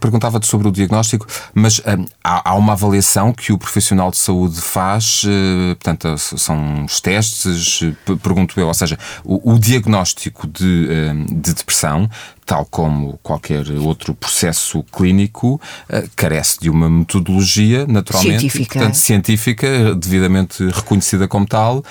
perguntava-te 0.00 0.46
sobre 0.46 0.68
o 0.68 0.72
diagnóstico, 0.72 1.26
mas 1.52 1.80
hum, 1.80 2.06
há, 2.24 2.50
há, 2.50 2.54
uma 2.54 2.72
avaliação 2.72 3.30
que 3.30 3.52
o 3.52 3.58
profissional 3.58 4.10
de 4.10 4.16
saúde 4.16 4.58
faz, 4.58 5.24
uh, 5.24 5.76
portanto, 5.76 6.16
são 6.16 6.86
os 6.86 6.98
testes, 6.98 7.80
pergunto 8.22 8.58
eu, 8.58 8.68
ou 8.68 8.72
seja, 8.72 8.98
o, 9.22 9.52
o 9.52 9.58
diagnóstico 9.58 10.48
de, 10.48 10.88
hum, 11.12 11.26
de 11.26 11.52
depressão 11.52 12.08
tal 12.44 12.64
como 12.66 13.18
qualquer 13.22 13.70
outro 13.72 14.14
processo 14.14 14.82
clínico, 14.84 15.60
uh, 15.88 16.08
carece 16.16 16.60
de 16.60 16.70
uma 16.70 16.88
metodologia, 16.88 17.86
naturalmente, 17.86 18.40
científica, 18.40 18.78
portanto, 18.78 18.94
científica 18.94 19.94
devidamente 19.94 20.64
reconhecida 20.66 21.26
como 21.26 21.46
tal, 21.46 21.84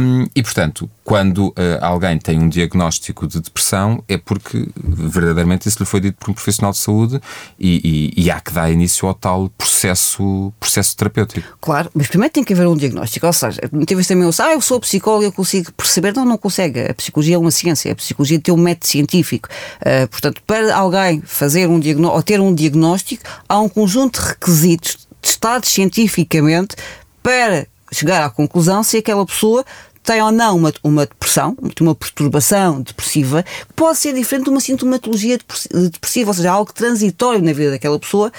um, 0.00 0.26
e, 0.34 0.42
portanto, 0.42 0.88
quando 1.04 1.48
uh, 1.48 1.54
alguém 1.80 2.18
tem 2.18 2.38
um 2.38 2.48
diagnóstico 2.48 3.26
de 3.26 3.40
depressão, 3.40 4.02
é 4.08 4.16
porque 4.16 4.68
verdadeiramente 4.76 5.68
isso 5.68 5.78
lhe 5.78 5.84
foi 5.84 6.00
dito 6.00 6.16
por 6.18 6.30
um 6.30 6.34
profissional 6.34 6.72
de 6.72 6.78
saúde 6.78 7.20
e, 7.58 8.12
e, 8.16 8.24
e 8.24 8.30
há 8.30 8.40
que 8.40 8.52
dar 8.52 8.70
início 8.70 9.06
ao 9.06 9.14
tal 9.14 9.48
processo, 9.50 10.52
processo 10.58 10.96
terapêutico. 10.96 11.56
Claro, 11.60 11.90
mas 11.94 12.08
primeiro 12.08 12.32
tem 12.32 12.42
que 12.42 12.52
haver 12.52 12.66
um 12.66 12.76
diagnóstico, 12.76 13.26
ou 13.26 13.32
seja, 13.32 13.60
muitas 13.72 13.96
vezes 13.96 14.08
também 14.08 14.24
eu 14.24 14.32
ah, 14.38 14.52
eu 14.52 14.60
sou 14.60 14.80
psicólogo, 14.80 15.24
eu 15.24 15.32
consigo 15.32 15.72
perceber. 15.72 16.14
Não, 16.14 16.24
não 16.24 16.38
consegue. 16.38 16.80
A 16.80 16.94
psicologia 16.94 17.36
é 17.36 17.38
uma 17.38 17.50
ciência, 17.50 17.92
a 17.92 17.94
psicologia 17.94 18.40
tem 18.40 18.52
um 18.52 18.56
método 18.56 18.86
científico. 18.86 19.48
Uh, 19.86 20.08
portanto, 20.08 20.42
para 20.44 20.74
alguém 20.74 21.20
fazer 21.20 21.68
um 21.68 21.78
diagnóstico 21.78 22.16
ou 22.16 22.22
ter 22.22 22.40
um 22.40 22.52
diagnóstico, 22.52 23.22
há 23.48 23.60
um 23.60 23.68
conjunto 23.68 24.20
de 24.20 24.26
requisitos 24.26 25.06
testados 25.22 25.68
cientificamente 25.68 26.74
para 27.22 27.68
chegar 27.92 28.24
à 28.24 28.30
conclusão 28.30 28.82
se 28.82 28.96
aquela 28.96 29.24
pessoa 29.24 29.64
tem 30.02 30.20
ou 30.20 30.32
não 30.32 30.56
uma, 30.56 30.72
uma 30.82 31.06
depressão, 31.06 31.56
uma 31.80 31.94
perturbação 31.94 32.82
depressiva, 32.82 33.44
pode 33.76 33.98
ser 33.98 34.12
diferente 34.12 34.44
de 34.44 34.50
uma 34.50 34.60
sintomatologia 34.60 35.38
depressiva, 35.72 36.30
ou 36.30 36.34
seja, 36.34 36.50
algo 36.50 36.72
transitório 36.72 37.42
na 37.42 37.52
vida 37.52 37.70
daquela 37.70 37.98
pessoa, 37.98 38.32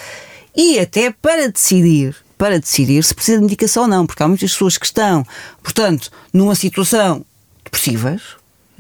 e 0.55 0.77
até 0.79 1.11
para 1.11 1.49
decidir 1.49 2.15
para 2.37 2.59
decidir 2.59 3.03
se 3.03 3.15
precisa 3.15 3.37
de 3.37 3.43
medicação 3.43 3.83
ou 3.83 3.89
não, 3.89 4.05
porque 4.05 4.21
há 4.21 4.27
muitas 4.27 4.51
pessoas 4.51 4.77
que 4.77 4.85
estão, 4.85 5.25
portanto, 5.63 6.11
numa 6.31 6.53
situação 6.53 7.25
depressivas, 7.63 8.21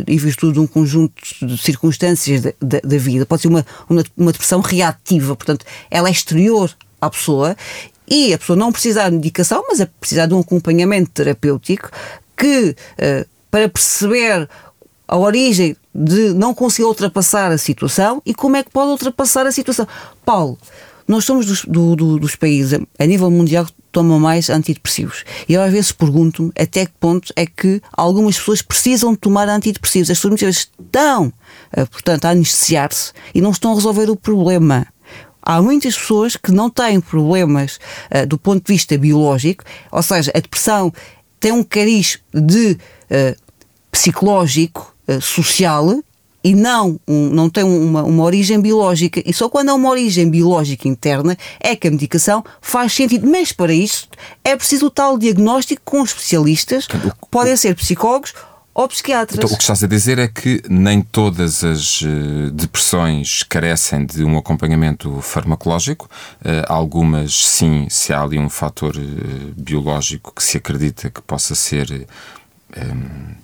em 0.05 0.17
virtude 0.17 0.53
de 0.53 0.59
um 0.59 0.67
conjunto 0.67 1.13
de 1.41 1.57
circunstâncias 1.57 2.41
da, 2.41 2.53
da, 2.61 2.79
da 2.83 2.97
vida. 2.97 3.25
Pode 3.25 3.41
ser 3.41 3.47
uma, 3.47 3.65
uma, 3.89 4.03
uma, 4.15 4.31
depressão 4.31 4.59
reativa, 4.59 5.35
portanto, 5.35 5.65
ela 5.89 6.07
é 6.09 6.11
exterior 6.11 6.75
à 7.01 7.09
pessoa 7.09 7.55
e 8.07 8.33
a 8.33 8.37
pessoa 8.37 8.55
não 8.55 8.71
precisa 8.71 9.09
de 9.09 9.15
medicação, 9.15 9.63
mas 9.67 9.79
é 9.79 9.85
precisar 9.99 10.27
de 10.27 10.33
um 10.33 10.39
acompanhamento 10.39 11.11
terapêutico 11.11 11.89
que, 12.35 12.69
uh, 12.69 13.27
para 13.49 13.67
perceber 13.67 14.47
a 15.07 15.17
origem 15.17 15.75
de 15.95 16.33
não 16.33 16.53
conseguir 16.53 16.85
ultrapassar 16.85 17.51
a 17.51 17.57
situação 17.57 18.21
e 18.25 18.33
como 18.33 18.57
é 18.57 18.63
que 18.63 18.69
pode 18.69 18.91
ultrapassar 18.91 19.47
a 19.47 19.51
situação. 19.51 19.87
Paulo, 20.23 20.57
nós 21.07 21.23
somos 21.25 21.45
dos, 21.45 21.65
do, 21.65 21.95
do, 21.95 22.19
dos 22.19 22.35
países 22.35 22.79
a 22.99 23.05
nível 23.05 23.31
mundial 23.31 23.65
tomam 23.97 24.19
mais 24.19 24.47
antidepressivos. 24.51 25.25
E 25.49 25.55
eu 25.55 25.61
às 25.63 25.71
vezes 25.71 25.91
pergunto-me 25.91 26.51
até 26.55 26.85
que 26.85 26.91
ponto 26.99 27.33
é 27.35 27.47
que 27.47 27.81
algumas 27.91 28.37
pessoas 28.37 28.61
precisam 28.61 29.13
de 29.13 29.17
tomar 29.17 29.49
antidepressivos. 29.49 30.11
As 30.11 30.19
pessoas 30.19 30.29
muitas 30.29 30.45
vezes 30.45 30.71
estão, 30.79 31.33
portanto, 31.89 32.25
a 32.25 32.29
anestesiar-se 32.29 33.11
e 33.33 33.41
não 33.41 33.49
estão 33.49 33.71
a 33.71 33.73
resolver 33.73 34.07
o 34.11 34.15
problema. 34.15 34.85
Há 35.41 35.59
muitas 35.63 35.97
pessoas 35.97 36.35
que 36.35 36.51
não 36.51 36.69
têm 36.69 37.01
problemas 37.01 37.79
uh, 38.11 38.27
do 38.27 38.37
ponto 38.37 38.67
de 38.67 38.71
vista 38.71 38.95
biológico, 38.99 39.63
ou 39.91 40.03
seja, 40.03 40.31
a 40.35 40.39
depressão 40.39 40.93
tem 41.39 41.51
um 41.51 41.63
cariz 41.63 42.19
de 42.31 42.73
uh, 42.73 43.35
psicológico, 43.89 44.95
uh, 45.07 45.19
social, 45.19 46.03
e 46.47 46.55
não, 46.55 46.97
um, 47.05 47.29
não 47.29 47.49
tem 47.49 47.65
uma, 47.65 48.03
uma 48.03 48.23
origem 48.23 48.61
biológica. 48.61 49.21
E 49.25 49.33
só 49.33 49.49
quando 49.49 49.67
há 49.67 49.73
uma 49.73 49.89
origem 49.89 50.29
biológica 50.29 50.87
interna 50.87 51.37
é 51.59 51.75
que 51.75 51.89
a 51.89 51.91
medicação 51.91 52.41
faz 52.61 52.93
sentido. 52.93 53.27
Mas 53.27 53.51
para 53.51 53.73
isso 53.73 54.07
é 54.45 54.55
preciso 54.55 54.85
o 54.85 54.89
tal 54.89 55.17
diagnóstico 55.17 55.81
com 55.83 56.01
especialistas, 56.01 56.87
podem 57.29 57.57
ser 57.57 57.75
psicólogos 57.75 58.33
ou 58.73 58.87
psiquiatras. 58.87 59.37
Então, 59.37 59.49
o 59.53 59.57
que 59.57 59.61
estás 59.61 59.83
a 59.83 59.87
dizer 59.87 60.19
é 60.19 60.29
que 60.29 60.61
nem 60.69 61.01
todas 61.01 61.65
as 61.65 62.01
uh, 62.03 62.49
depressões 62.53 63.43
carecem 63.43 64.05
de 64.05 64.23
um 64.23 64.37
acompanhamento 64.37 65.19
farmacológico. 65.19 66.09
Uh, 66.39 66.63
algumas, 66.69 67.45
sim, 67.45 67.87
se 67.89 68.13
há 68.13 68.21
ali 68.21 68.39
um 68.39 68.49
fator 68.49 68.95
uh, 68.95 69.01
biológico 69.57 70.31
que 70.33 70.41
se 70.41 70.55
acredita 70.55 71.09
que 71.09 71.21
possa 71.21 71.55
ser 71.55 72.07
um, 72.77 73.35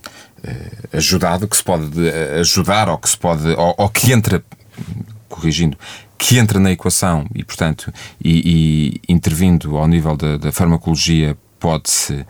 ajudado, 0.92 1.48
que 1.48 1.58
se 1.58 1.64
pode 1.64 1.90
ajudar 2.40 2.90
ou 2.90 2.98
que 2.98 3.10
se 3.10 3.18
pode, 3.18 3.48
ou, 3.50 3.76
ou 3.78 3.90
que 3.90 4.12
entra, 4.12 4.44
corrigindo, 5.30 5.78
que 6.18 6.38
entra 6.38 6.60
na 6.60 6.72
equação 6.72 7.26
e, 7.34 7.44
portanto, 7.44 7.92
e, 8.24 9.02
e 9.08 9.14
intervindo 9.14 9.78
ao 9.78 9.88
nível 9.88 10.16
da, 10.16 10.38
da 10.38 10.52
farmacologia 10.52 11.38
pode-se 11.60 12.26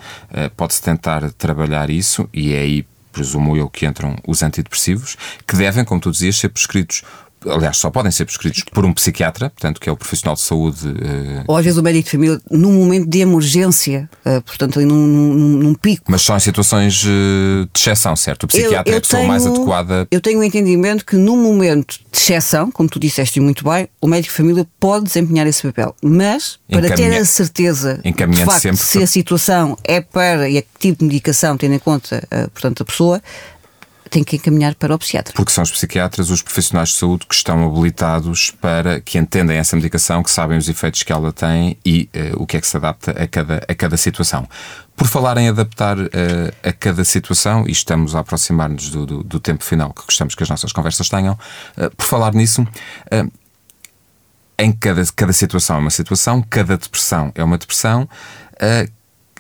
pode 0.55 0.73
-se 0.75 0.81
tentar 0.81 1.31
trabalhar 1.33 1.89
isso 1.89 2.29
e 2.31 2.53
é 2.53 2.59
aí 2.59 2.85
presumo 3.13 3.55
eu 3.55 3.69
que 3.69 3.85
entram 3.85 4.17
os 4.27 4.41
antidepressivos, 4.41 5.15
que 5.47 5.55
devem, 5.55 5.85
como 5.85 6.01
tu 6.01 6.11
dizias, 6.11 6.35
ser 6.35 6.49
prescritos 6.49 7.03
aliás, 7.49 7.77
só 7.77 7.89
podem 7.89 8.11
ser 8.11 8.25
prescritos 8.25 8.63
por 8.71 8.85
um 8.85 8.93
psiquiatra, 8.93 9.49
portanto, 9.49 9.79
que 9.79 9.89
é 9.89 9.91
o 9.91 9.97
profissional 9.97 10.35
de 10.35 10.41
saúde. 10.41 10.87
Uh... 10.87 11.43
Ou 11.47 11.57
às 11.57 11.63
vezes 11.63 11.77
o 11.77 11.83
médico 11.83 12.05
de 12.05 12.11
família, 12.11 12.41
num 12.49 12.71
momento 12.71 13.07
de 13.07 13.19
emergência, 13.19 14.09
uh, 14.25 14.41
portanto, 14.41 14.79
ali 14.79 14.87
num, 14.87 15.07
num, 15.07 15.57
num, 15.57 15.73
pico. 15.73 16.03
Mas 16.07 16.21
só 16.21 16.35
em 16.35 16.39
situações 16.39 17.03
uh, 17.03 17.67
de 17.73 17.79
exceção, 17.79 18.15
certo? 18.15 18.43
O 18.43 18.47
psiquiatra 18.47 18.89
eu, 18.89 18.93
eu 18.93 18.95
é 18.95 18.97
a 18.97 19.01
pessoa 19.01 19.19
tenho, 19.19 19.29
mais 19.29 19.45
adequada. 19.45 20.07
Eu 20.11 20.21
tenho 20.21 20.39
o 20.39 20.41
um 20.41 20.43
entendimento 20.43 21.05
que 21.05 21.15
num 21.15 21.37
momento 21.37 21.99
de 22.11 22.17
exceção, 22.17 22.71
como 22.71 22.89
tu 22.89 22.99
disseste 22.99 23.39
muito 23.39 23.63
bem, 23.63 23.87
o 24.01 24.07
médico 24.07 24.31
de 24.31 24.37
família 24.37 24.67
pode 24.79 25.05
desempenhar 25.05 25.47
esse 25.47 25.61
papel. 25.63 25.95
Mas, 26.01 26.59
para 26.69 26.87
Encaminha... 26.87 27.09
ter 27.11 27.17
a 27.17 27.25
certeza 27.25 27.99
de 28.03 28.45
facto, 28.45 28.61
sempre 28.61 28.77
se 28.77 29.03
a 29.03 29.07
situação 29.07 29.77
é 29.83 30.01
para 30.01 30.49
e 30.49 30.57
a 30.57 30.61
que 30.61 30.67
tipo 30.79 30.99
de 30.99 31.05
medicação, 31.05 31.57
tendo 31.57 31.73
em 31.73 31.79
conta, 31.79 32.27
portanto, 32.53 32.83
a 32.83 32.85
pessoa, 32.85 33.21
tem 34.13 34.23
que 34.23 34.35
encaminhar 34.35 34.75
para 34.75 34.93
o 34.93 34.99
psiquiatra. 34.99 35.33
Porque 35.33 35.51
são 35.51 35.63
os 35.63 35.71
psiquiatras 35.71 36.29
os 36.29 36.43
profissionais 36.43 36.89
de 36.89 36.95
saúde 36.97 37.25
que 37.25 37.33
estão 37.33 37.65
habilitados 37.65 38.51
para 38.51 39.01
que 39.01 39.17
entendem 39.17 39.57
essa 39.57 39.75
medicação, 39.75 40.21
que 40.21 40.29
sabem 40.29 40.55
os 40.55 40.69
efeitos 40.69 41.01
que 41.01 41.11
ela 41.11 41.33
tem 41.33 41.75
e 41.83 42.07
uh, 42.15 42.43
o 42.43 42.45
que 42.45 42.57
é 42.57 42.61
que 42.61 42.67
se 42.67 42.77
adapta 42.77 43.09
a 43.11 43.27
cada, 43.27 43.65
a 43.67 43.73
cada 43.73 43.97
situação. 43.97 44.47
Por 44.95 45.07
falar 45.07 45.35
em 45.39 45.49
adaptar 45.49 45.97
uh, 45.97 46.09
a 46.61 46.71
cada 46.71 47.03
situação, 47.03 47.65
e 47.67 47.71
estamos 47.71 48.15
a 48.15 48.19
aproximar-nos 48.19 48.91
do, 48.91 49.03
do, 49.03 49.23
do, 49.23 49.39
tempo 49.39 49.63
final 49.63 49.91
que 49.91 50.05
gostamos 50.05 50.35
que 50.35 50.43
as 50.43 50.49
nossas 50.49 50.71
conversas 50.71 51.09
tenham, 51.09 51.33
uh, 51.33 51.89
por 51.97 52.05
falar 52.05 52.35
nisso, 52.35 52.63
em 54.59 54.71
cada, 54.71 55.03
cada 55.15 55.33
situação 55.33 55.77
é 55.77 55.79
uma 55.79 55.89
situação, 55.89 56.45
cada 56.47 56.77
depressão 56.77 57.31
é 57.33 57.43
uma 57.43 57.57
depressão 57.57 58.07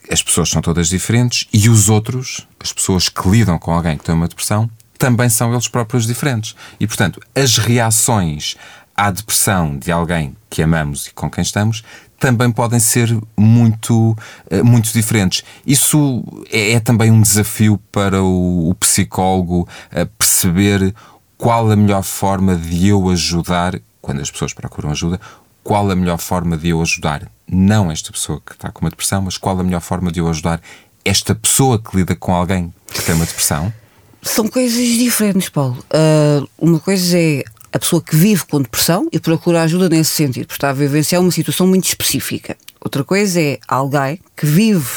as 0.09 0.21
pessoas 0.21 0.49
são 0.49 0.61
todas 0.61 0.89
diferentes 0.89 1.47
e 1.53 1.69
os 1.69 1.89
outros, 1.89 2.47
as 2.59 2.73
pessoas 2.73 3.09
que 3.09 3.29
lidam 3.29 3.57
com 3.57 3.71
alguém 3.71 3.97
que 3.97 4.03
tem 4.03 4.13
uma 4.13 4.27
depressão, 4.27 4.69
também 4.97 5.29
são 5.29 5.51
eles 5.51 5.67
próprios 5.67 6.05
diferentes. 6.05 6.55
E, 6.79 6.87
portanto, 6.87 7.19
as 7.35 7.57
reações 7.57 8.55
à 8.95 9.11
depressão 9.11 9.77
de 9.77 9.91
alguém 9.91 10.35
que 10.49 10.61
amamos 10.61 11.07
e 11.07 11.13
com 11.13 11.29
quem 11.29 11.41
estamos 11.41 11.83
também 12.19 12.49
podem 12.51 12.79
ser 12.79 13.09
muito, 13.35 14.15
eh, 14.49 14.63
muito 14.63 14.93
diferentes. 14.93 15.43
Isso 15.67 16.23
é, 16.49 16.73
é 16.73 16.79
também 16.79 17.11
um 17.11 17.21
desafio 17.21 17.77
para 17.91 18.23
o, 18.23 18.69
o 18.69 18.75
psicólogo 18.75 19.67
eh, 19.91 20.05
perceber 20.17 20.95
qual 21.37 21.69
a 21.69 21.75
melhor 21.75 22.01
forma 22.03 22.55
de 22.55 22.87
eu 22.87 23.09
ajudar, 23.09 23.77
quando 24.01 24.21
as 24.21 24.31
pessoas 24.31 24.53
procuram 24.53 24.91
ajuda, 24.91 25.19
qual 25.63 25.89
a 25.89 25.95
melhor 25.95 26.17
forma 26.17 26.57
de 26.57 26.69
eu 26.69 26.81
ajudar 26.81 27.29
não 27.47 27.91
esta 27.91 28.11
pessoa 28.11 28.41
que 28.45 28.53
está 28.53 28.71
com 28.71 28.81
uma 28.81 28.89
depressão, 28.89 29.21
mas 29.21 29.37
qual 29.37 29.59
a 29.59 29.63
melhor 29.63 29.81
forma 29.81 30.11
de 30.11 30.19
eu 30.19 30.27
ajudar 30.27 30.61
esta 31.05 31.35
pessoa 31.35 31.79
que 31.79 31.95
lida 31.95 32.15
com 32.15 32.33
alguém 32.33 32.73
que 32.87 33.01
tem 33.01 33.15
uma 33.15 33.25
depressão? 33.25 33.73
São 34.21 34.47
coisas 34.47 34.87
diferentes, 34.87 35.49
Paulo. 35.49 35.83
Uh, 35.93 36.47
uma 36.57 36.79
coisa 36.79 37.17
é 37.17 37.43
a 37.71 37.79
pessoa 37.79 38.01
que 38.01 38.15
vive 38.15 38.45
com 38.45 38.61
depressão 38.61 39.07
e 39.11 39.19
procura 39.19 39.63
ajuda 39.63 39.89
nesse 39.89 40.11
sentido, 40.11 40.45
porque 40.45 40.57
está 40.57 40.69
a 40.69 40.73
vivenciar 40.73 41.21
uma 41.21 41.31
situação 41.31 41.67
muito 41.67 41.85
específica. 41.85 42.55
Outra 42.79 43.03
coisa 43.03 43.41
é 43.41 43.59
alguém 43.67 44.19
que 44.35 44.45
vive 44.45 44.89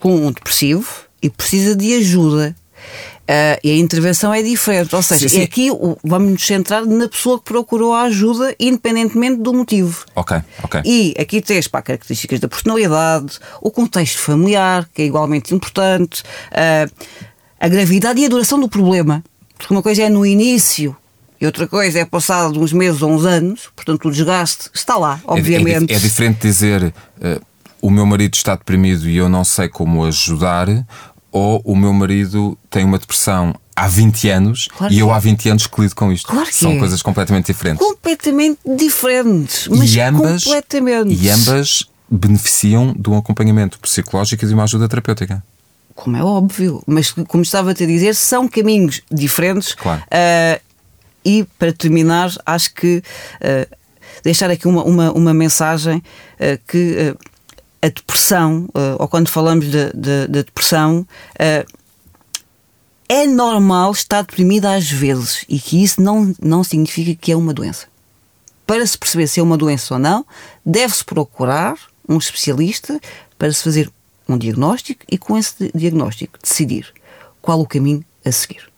com 0.00 0.26
um 0.26 0.32
depressivo 0.32 0.88
e 1.22 1.30
precisa 1.30 1.74
de 1.74 1.94
ajuda 1.94 2.54
Uh, 3.28 3.60
e 3.62 3.70
a 3.72 3.76
intervenção 3.76 4.32
é 4.32 4.42
diferente. 4.42 4.94
Ou 4.96 5.02
seja, 5.02 5.28
sim, 5.28 5.36
sim. 5.36 5.42
aqui 5.42 5.68
vamos 6.02 6.32
nos 6.32 6.46
centrar 6.46 6.86
na 6.86 7.08
pessoa 7.08 7.38
que 7.38 7.44
procurou 7.44 7.92
a 7.92 8.02
ajuda, 8.02 8.54
independentemente 8.58 9.42
do 9.42 9.52
motivo. 9.52 10.04
Ok, 10.14 10.38
ok. 10.62 10.80
E 10.84 11.14
aqui 11.18 11.42
tens 11.42 11.68
para 11.68 11.82
características 11.82 12.40
da 12.40 12.48
personalidade, 12.48 13.38
o 13.60 13.70
contexto 13.70 14.18
familiar, 14.18 14.88
que 14.94 15.02
é 15.02 15.04
igualmente 15.04 15.54
importante, 15.54 16.22
uh, 16.22 16.90
a 17.60 17.68
gravidade 17.68 18.20
e 18.20 18.24
a 18.24 18.28
duração 18.28 18.58
do 18.58 18.68
problema. 18.68 19.22
Porque 19.58 19.74
uma 19.74 19.82
coisa 19.82 20.04
é 20.04 20.08
no 20.08 20.24
início 20.24 20.96
e 21.40 21.46
outra 21.46 21.68
coisa 21.68 22.00
é 22.00 22.04
passado 22.04 22.60
uns 22.60 22.72
meses 22.72 23.00
ou 23.00 23.10
uns 23.12 23.24
anos, 23.24 23.68
portanto 23.74 24.08
o 24.08 24.10
desgaste 24.10 24.70
está 24.74 24.96
lá, 24.96 25.20
obviamente. 25.24 25.90
É, 25.90 25.94
é, 25.94 25.96
é 25.96 26.00
diferente 26.00 26.40
dizer 26.40 26.82
uh, 26.82 27.46
o 27.80 27.90
meu 27.90 28.04
marido 28.04 28.34
está 28.34 28.56
deprimido 28.56 29.08
e 29.08 29.16
eu 29.16 29.28
não 29.28 29.44
sei 29.44 29.68
como 29.68 30.04
ajudar, 30.04 30.66
ou 31.30 31.60
o 31.64 31.76
meu 31.76 31.92
marido 31.92 32.56
tem 32.70 32.84
uma 32.84 32.98
depressão 32.98 33.54
há 33.76 33.86
20 33.86 34.28
anos 34.30 34.68
claro 34.76 34.92
e 34.92 34.98
eu 34.98 35.12
há 35.12 35.18
20 35.18 35.50
anos 35.50 35.66
que 35.66 35.80
lido 35.80 35.94
com 35.94 36.12
isto. 36.12 36.26
Claro 36.26 36.48
São 36.52 36.72
é. 36.72 36.78
coisas 36.78 37.02
completamente 37.02 37.46
diferentes. 37.46 37.86
Completamente 37.86 38.58
diferentes. 38.64 39.68
Mas 39.68 39.94
e 39.94 40.00
ambas, 40.00 40.44
completamente. 40.44 41.14
E 41.14 41.30
ambas 41.30 41.84
beneficiam 42.10 42.94
de 42.98 43.10
um 43.10 43.18
acompanhamento 43.18 43.78
psicológico 43.78 44.44
e 44.44 44.48
de 44.48 44.54
uma 44.54 44.64
ajuda 44.64 44.88
terapêutica. 44.88 45.42
Como 45.94 46.16
é 46.16 46.22
óbvio, 46.22 46.82
mas 46.86 47.10
como 47.10 47.42
estava 47.42 47.72
a 47.72 47.74
te 47.74 47.84
dizer, 47.84 48.14
são 48.14 48.48
caminhos 48.48 49.02
diferentes. 49.10 49.74
Claro. 49.74 50.02
Uh, 50.02 50.60
e 51.24 51.44
para 51.58 51.72
terminar, 51.72 52.32
acho 52.46 52.72
que 52.72 53.02
uh, 53.42 53.76
deixar 54.22 54.48
aqui 54.50 54.66
uma, 54.66 54.84
uma, 54.84 55.12
uma 55.12 55.34
mensagem 55.34 55.96
uh, 55.98 56.58
que 56.66 57.14
a 57.80 57.88
depressão, 57.88 58.68
uh, 58.68 58.96
ou 58.98 59.08
quando 59.08 59.28
falamos 59.28 59.66
de, 59.66 59.92
de, 59.92 60.26
de 60.26 60.42
depressão, 60.44 61.06
uh, 61.34 61.78
é 63.08 63.26
normal 63.26 63.92
estar 63.92 64.22
deprimida 64.22 64.74
às 64.74 64.90
vezes 64.90 65.44
e 65.48 65.58
que 65.58 65.82
isso 65.82 66.00
não, 66.02 66.34
não 66.42 66.62
significa 66.62 67.14
que 67.14 67.32
é 67.32 67.36
uma 67.36 67.54
doença. 67.54 67.86
Para 68.66 68.86
se 68.86 68.98
perceber 68.98 69.26
se 69.26 69.40
é 69.40 69.42
uma 69.42 69.56
doença 69.56 69.94
ou 69.94 70.00
não, 70.00 70.26
deve-se 70.64 71.04
procurar 71.04 71.78
um 72.06 72.18
especialista 72.18 73.00
para 73.38 73.50
se 73.52 73.62
fazer 73.62 73.90
um 74.28 74.36
diagnóstico 74.36 75.04
e, 75.10 75.16
com 75.16 75.38
esse 75.38 75.70
diagnóstico, 75.74 76.38
decidir 76.42 76.92
qual 77.40 77.60
o 77.60 77.66
caminho 77.66 78.04
a 78.24 78.30
seguir. 78.30 78.68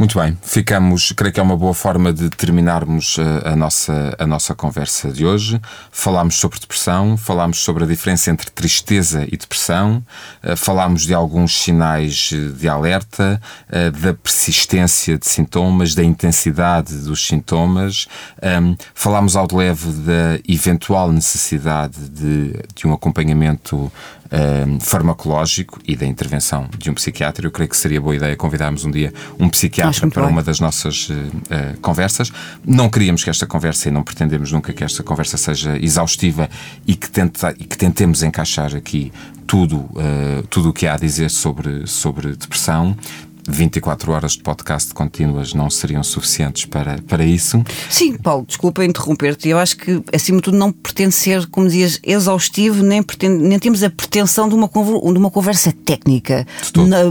Muito 0.00 0.18
bem, 0.18 0.34
ficamos, 0.40 1.12
creio 1.12 1.30
que 1.30 1.38
é 1.38 1.42
uma 1.42 1.58
boa 1.58 1.74
forma 1.74 2.10
de 2.10 2.30
terminarmos 2.30 3.18
a, 3.18 3.22
eh, 3.22 3.52
a, 3.52 3.54
nossa, 3.54 4.16
a 4.18 4.26
nossa 4.26 4.54
conversa 4.54 5.10
de 5.10 5.26
hoje. 5.26 5.60
Falámos 5.92 6.36
sobre 6.36 6.58
depressão, 6.58 7.18
falámos 7.18 7.58
sobre 7.58 7.84
a 7.84 7.86
diferença 7.86 8.30
entre 8.30 8.50
tristeza 8.50 9.26
e 9.30 9.36
depressão, 9.36 10.02
uh, 10.42 10.56
falámos 10.56 11.02
de 11.02 11.12
alguns 11.12 11.54
sinais 11.54 12.30
eh, 12.32 12.58
de 12.58 12.66
alerta, 12.66 13.38
uh, 13.68 13.90
da 13.90 14.14
persistência 14.14 15.18
de 15.18 15.26
sintomas, 15.26 15.94
da 15.94 16.02
intensidade 16.02 16.96
dos 17.00 17.26
sintomas, 17.26 18.08
ehm, 18.40 18.76
falámos 18.94 19.36
ao 19.36 19.46
de 19.46 19.54
leve 19.54 19.92
da 20.00 20.40
eventual 20.48 21.12
necessidade 21.12 22.08
de, 22.08 22.54
de 22.74 22.86
um 22.86 22.94
acompanhamento 22.94 23.92
uh, 24.30 24.80
farmacológico 24.80 25.78
e 25.86 25.96
da 25.96 26.06
intervenção 26.06 26.68
de 26.76 26.90
um 26.90 26.94
psiquiatra. 26.94 27.46
Eu 27.46 27.50
creio 27.50 27.68
que 27.68 27.76
seria 27.76 28.00
boa 28.00 28.14
ideia 28.14 28.36
convidarmos 28.36 28.84
um 28.84 28.90
dia 28.90 29.12
um 29.38 29.48
psiquiatra 29.48 30.08
para 30.08 30.22
bem. 30.22 30.32
uma 30.32 30.42
das 30.42 30.60
nossas 30.60 31.08
uh, 31.08 31.14
uh, 31.14 31.80
conversas. 31.80 32.32
Não 32.64 32.88
queríamos 32.88 33.24
que 33.24 33.30
esta 33.30 33.46
conversa, 33.46 33.88
e 33.88 33.92
não 33.92 34.02
pretendemos 34.02 34.52
nunca 34.52 34.72
que 34.72 34.84
esta 34.84 35.02
conversa 35.02 35.36
seja 35.36 35.76
exaustiva 35.78 36.48
e 36.86 36.94
que, 36.94 37.10
tenta, 37.10 37.54
e 37.58 37.64
que 37.64 37.76
tentemos 37.76 38.22
encaixar 38.22 38.74
aqui 38.74 39.12
tudo 39.46 39.78
uh, 39.78 40.46
tudo 40.48 40.68
o 40.68 40.72
que 40.72 40.86
há 40.86 40.94
a 40.94 40.96
dizer 40.96 41.28
sobre, 41.28 41.84
sobre 41.84 42.36
depressão. 42.36 42.96
24 43.50 44.12
horas 44.12 44.32
de 44.32 44.42
podcast 44.42 44.94
contínuas 44.94 45.52
não 45.52 45.68
seriam 45.68 46.02
suficientes 46.02 46.64
para, 46.64 46.98
para 47.02 47.24
isso. 47.24 47.62
Sim, 47.88 48.16
Paulo, 48.16 48.44
desculpa 48.46 48.84
interromper-te. 48.84 49.48
Eu 49.48 49.58
acho 49.58 49.76
que, 49.76 50.02
acima 50.12 50.38
de 50.38 50.44
tudo, 50.44 50.56
não 50.56 50.72
pretende 50.72 51.14
ser, 51.14 51.46
como 51.46 51.66
dizias, 51.66 52.00
exaustivo, 52.02 52.82
nem, 52.82 53.02
pretende, 53.02 53.42
nem 53.42 53.58
temos 53.58 53.82
a 53.82 53.90
pretensão 53.90 54.48
de 54.48 54.54
uma, 54.54 54.68
de 54.68 55.18
uma 55.18 55.30
conversa 55.30 55.72
técnica. 55.84 56.46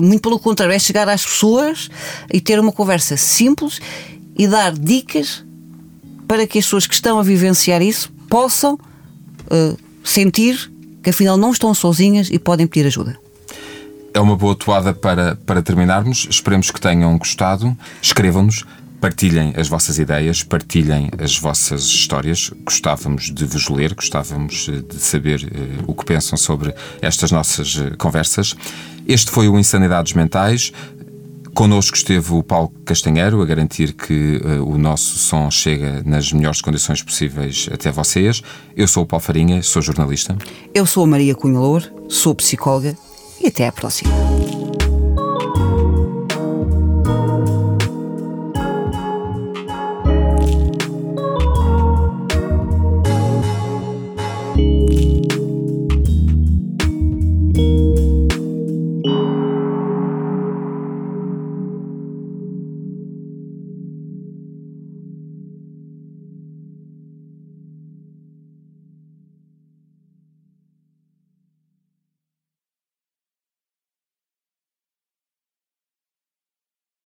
Muito 0.01 0.21
pelo 0.21 0.39
contrário, 0.39 0.73
é 0.73 0.79
chegar 0.79 1.07
às 1.07 1.25
pessoas 1.25 1.89
e 2.31 2.39
ter 2.39 2.59
uma 2.59 2.71
conversa 2.71 3.17
simples 3.17 3.79
e 4.37 4.47
dar 4.47 4.71
dicas 4.71 5.43
para 6.27 6.47
que 6.47 6.59
as 6.59 6.65
pessoas 6.65 6.87
que 6.87 6.93
estão 6.93 7.19
a 7.19 7.23
vivenciar 7.23 7.81
isso 7.81 8.11
possam 8.29 8.75
uh, 8.75 9.77
sentir 10.03 10.71
que 11.01 11.09
afinal 11.09 11.37
não 11.37 11.51
estão 11.51 11.73
sozinhas 11.73 12.29
e 12.31 12.37
podem 12.37 12.67
pedir 12.67 12.85
ajuda 12.87 13.28
é 14.13 14.19
uma 14.19 14.35
boa 14.35 14.55
toada 14.55 14.93
para, 14.93 15.35
para 15.35 15.61
terminarmos. 15.61 16.27
Esperemos 16.29 16.71
que 16.71 16.81
tenham 16.81 17.17
gostado. 17.17 17.75
Escrevam-nos, 18.01 18.65
partilhem 18.99 19.53
as 19.55 19.67
vossas 19.67 19.97
ideias, 19.97 20.43
partilhem 20.43 21.09
as 21.21 21.37
vossas 21.37 21.83
histórias. 21.83 22.51
Gostávamos 22.65 23.31
de 23.31 23.45
vos 23.45 23.69
ler, 23.69 23.93
gostávamos 23.93 24.69
eh, 24.69 24.81
de 24.81 24.99
saber 24.99 25.43
uh, 25.43 25.83
o 25.87 25.93
que 25.93 26.05
pensam 26.05 26.37
sobre 26.37 26.73
estas 27.01 27.31
nossas 27.31 27.75
uh, 27.75 27.97
conversas. 27.97 28.55
Este 29.07 29.31
foi 29.31 29.47
o 29.47 29.57
Insanidades 29.57 30.13
Mentais. 30.13 30.71
Connosco 31.53 31.97
esteve 31.97 32.33
o 32.33 32.43
Paulo 32.43 32.71
Castanheiro 32.85 33.41
a 33.41 33.45
garantir 33.45 33.93
que 33.93 34.41
uh, 34.43 34.63
o 34.63 34.77
nosso 34.77 35.17
som 35.17 35.49
chega 35.49 36.03
nas 36.05 36.31
melhores 36.31 36.61
condições 36.61 37.01
possíveis 37.01 37.69
até 37.71 37.91
vocês. 37.91 38.41
Eu 38.75 38.87
sou 38.87 39.03
o 39.03 39.05
Paulo 39.05 39.23
Farinha, 39.23 39.61
sou 39.63 39.81
jornalista. 39.81 40.37
Eu 40.73 40.85
sou 40.85 41.03
a 41.03 41.07
Maria 41.07 41.35
Cunha 41.35 41.59
Lour, 41.59 41.83
sou 42.07 42.35
psicóloga 42.35 42.95
e 43.41 43.47
até 43.47 43.67
à 43.67 43.71
próxima. 43.71 44.38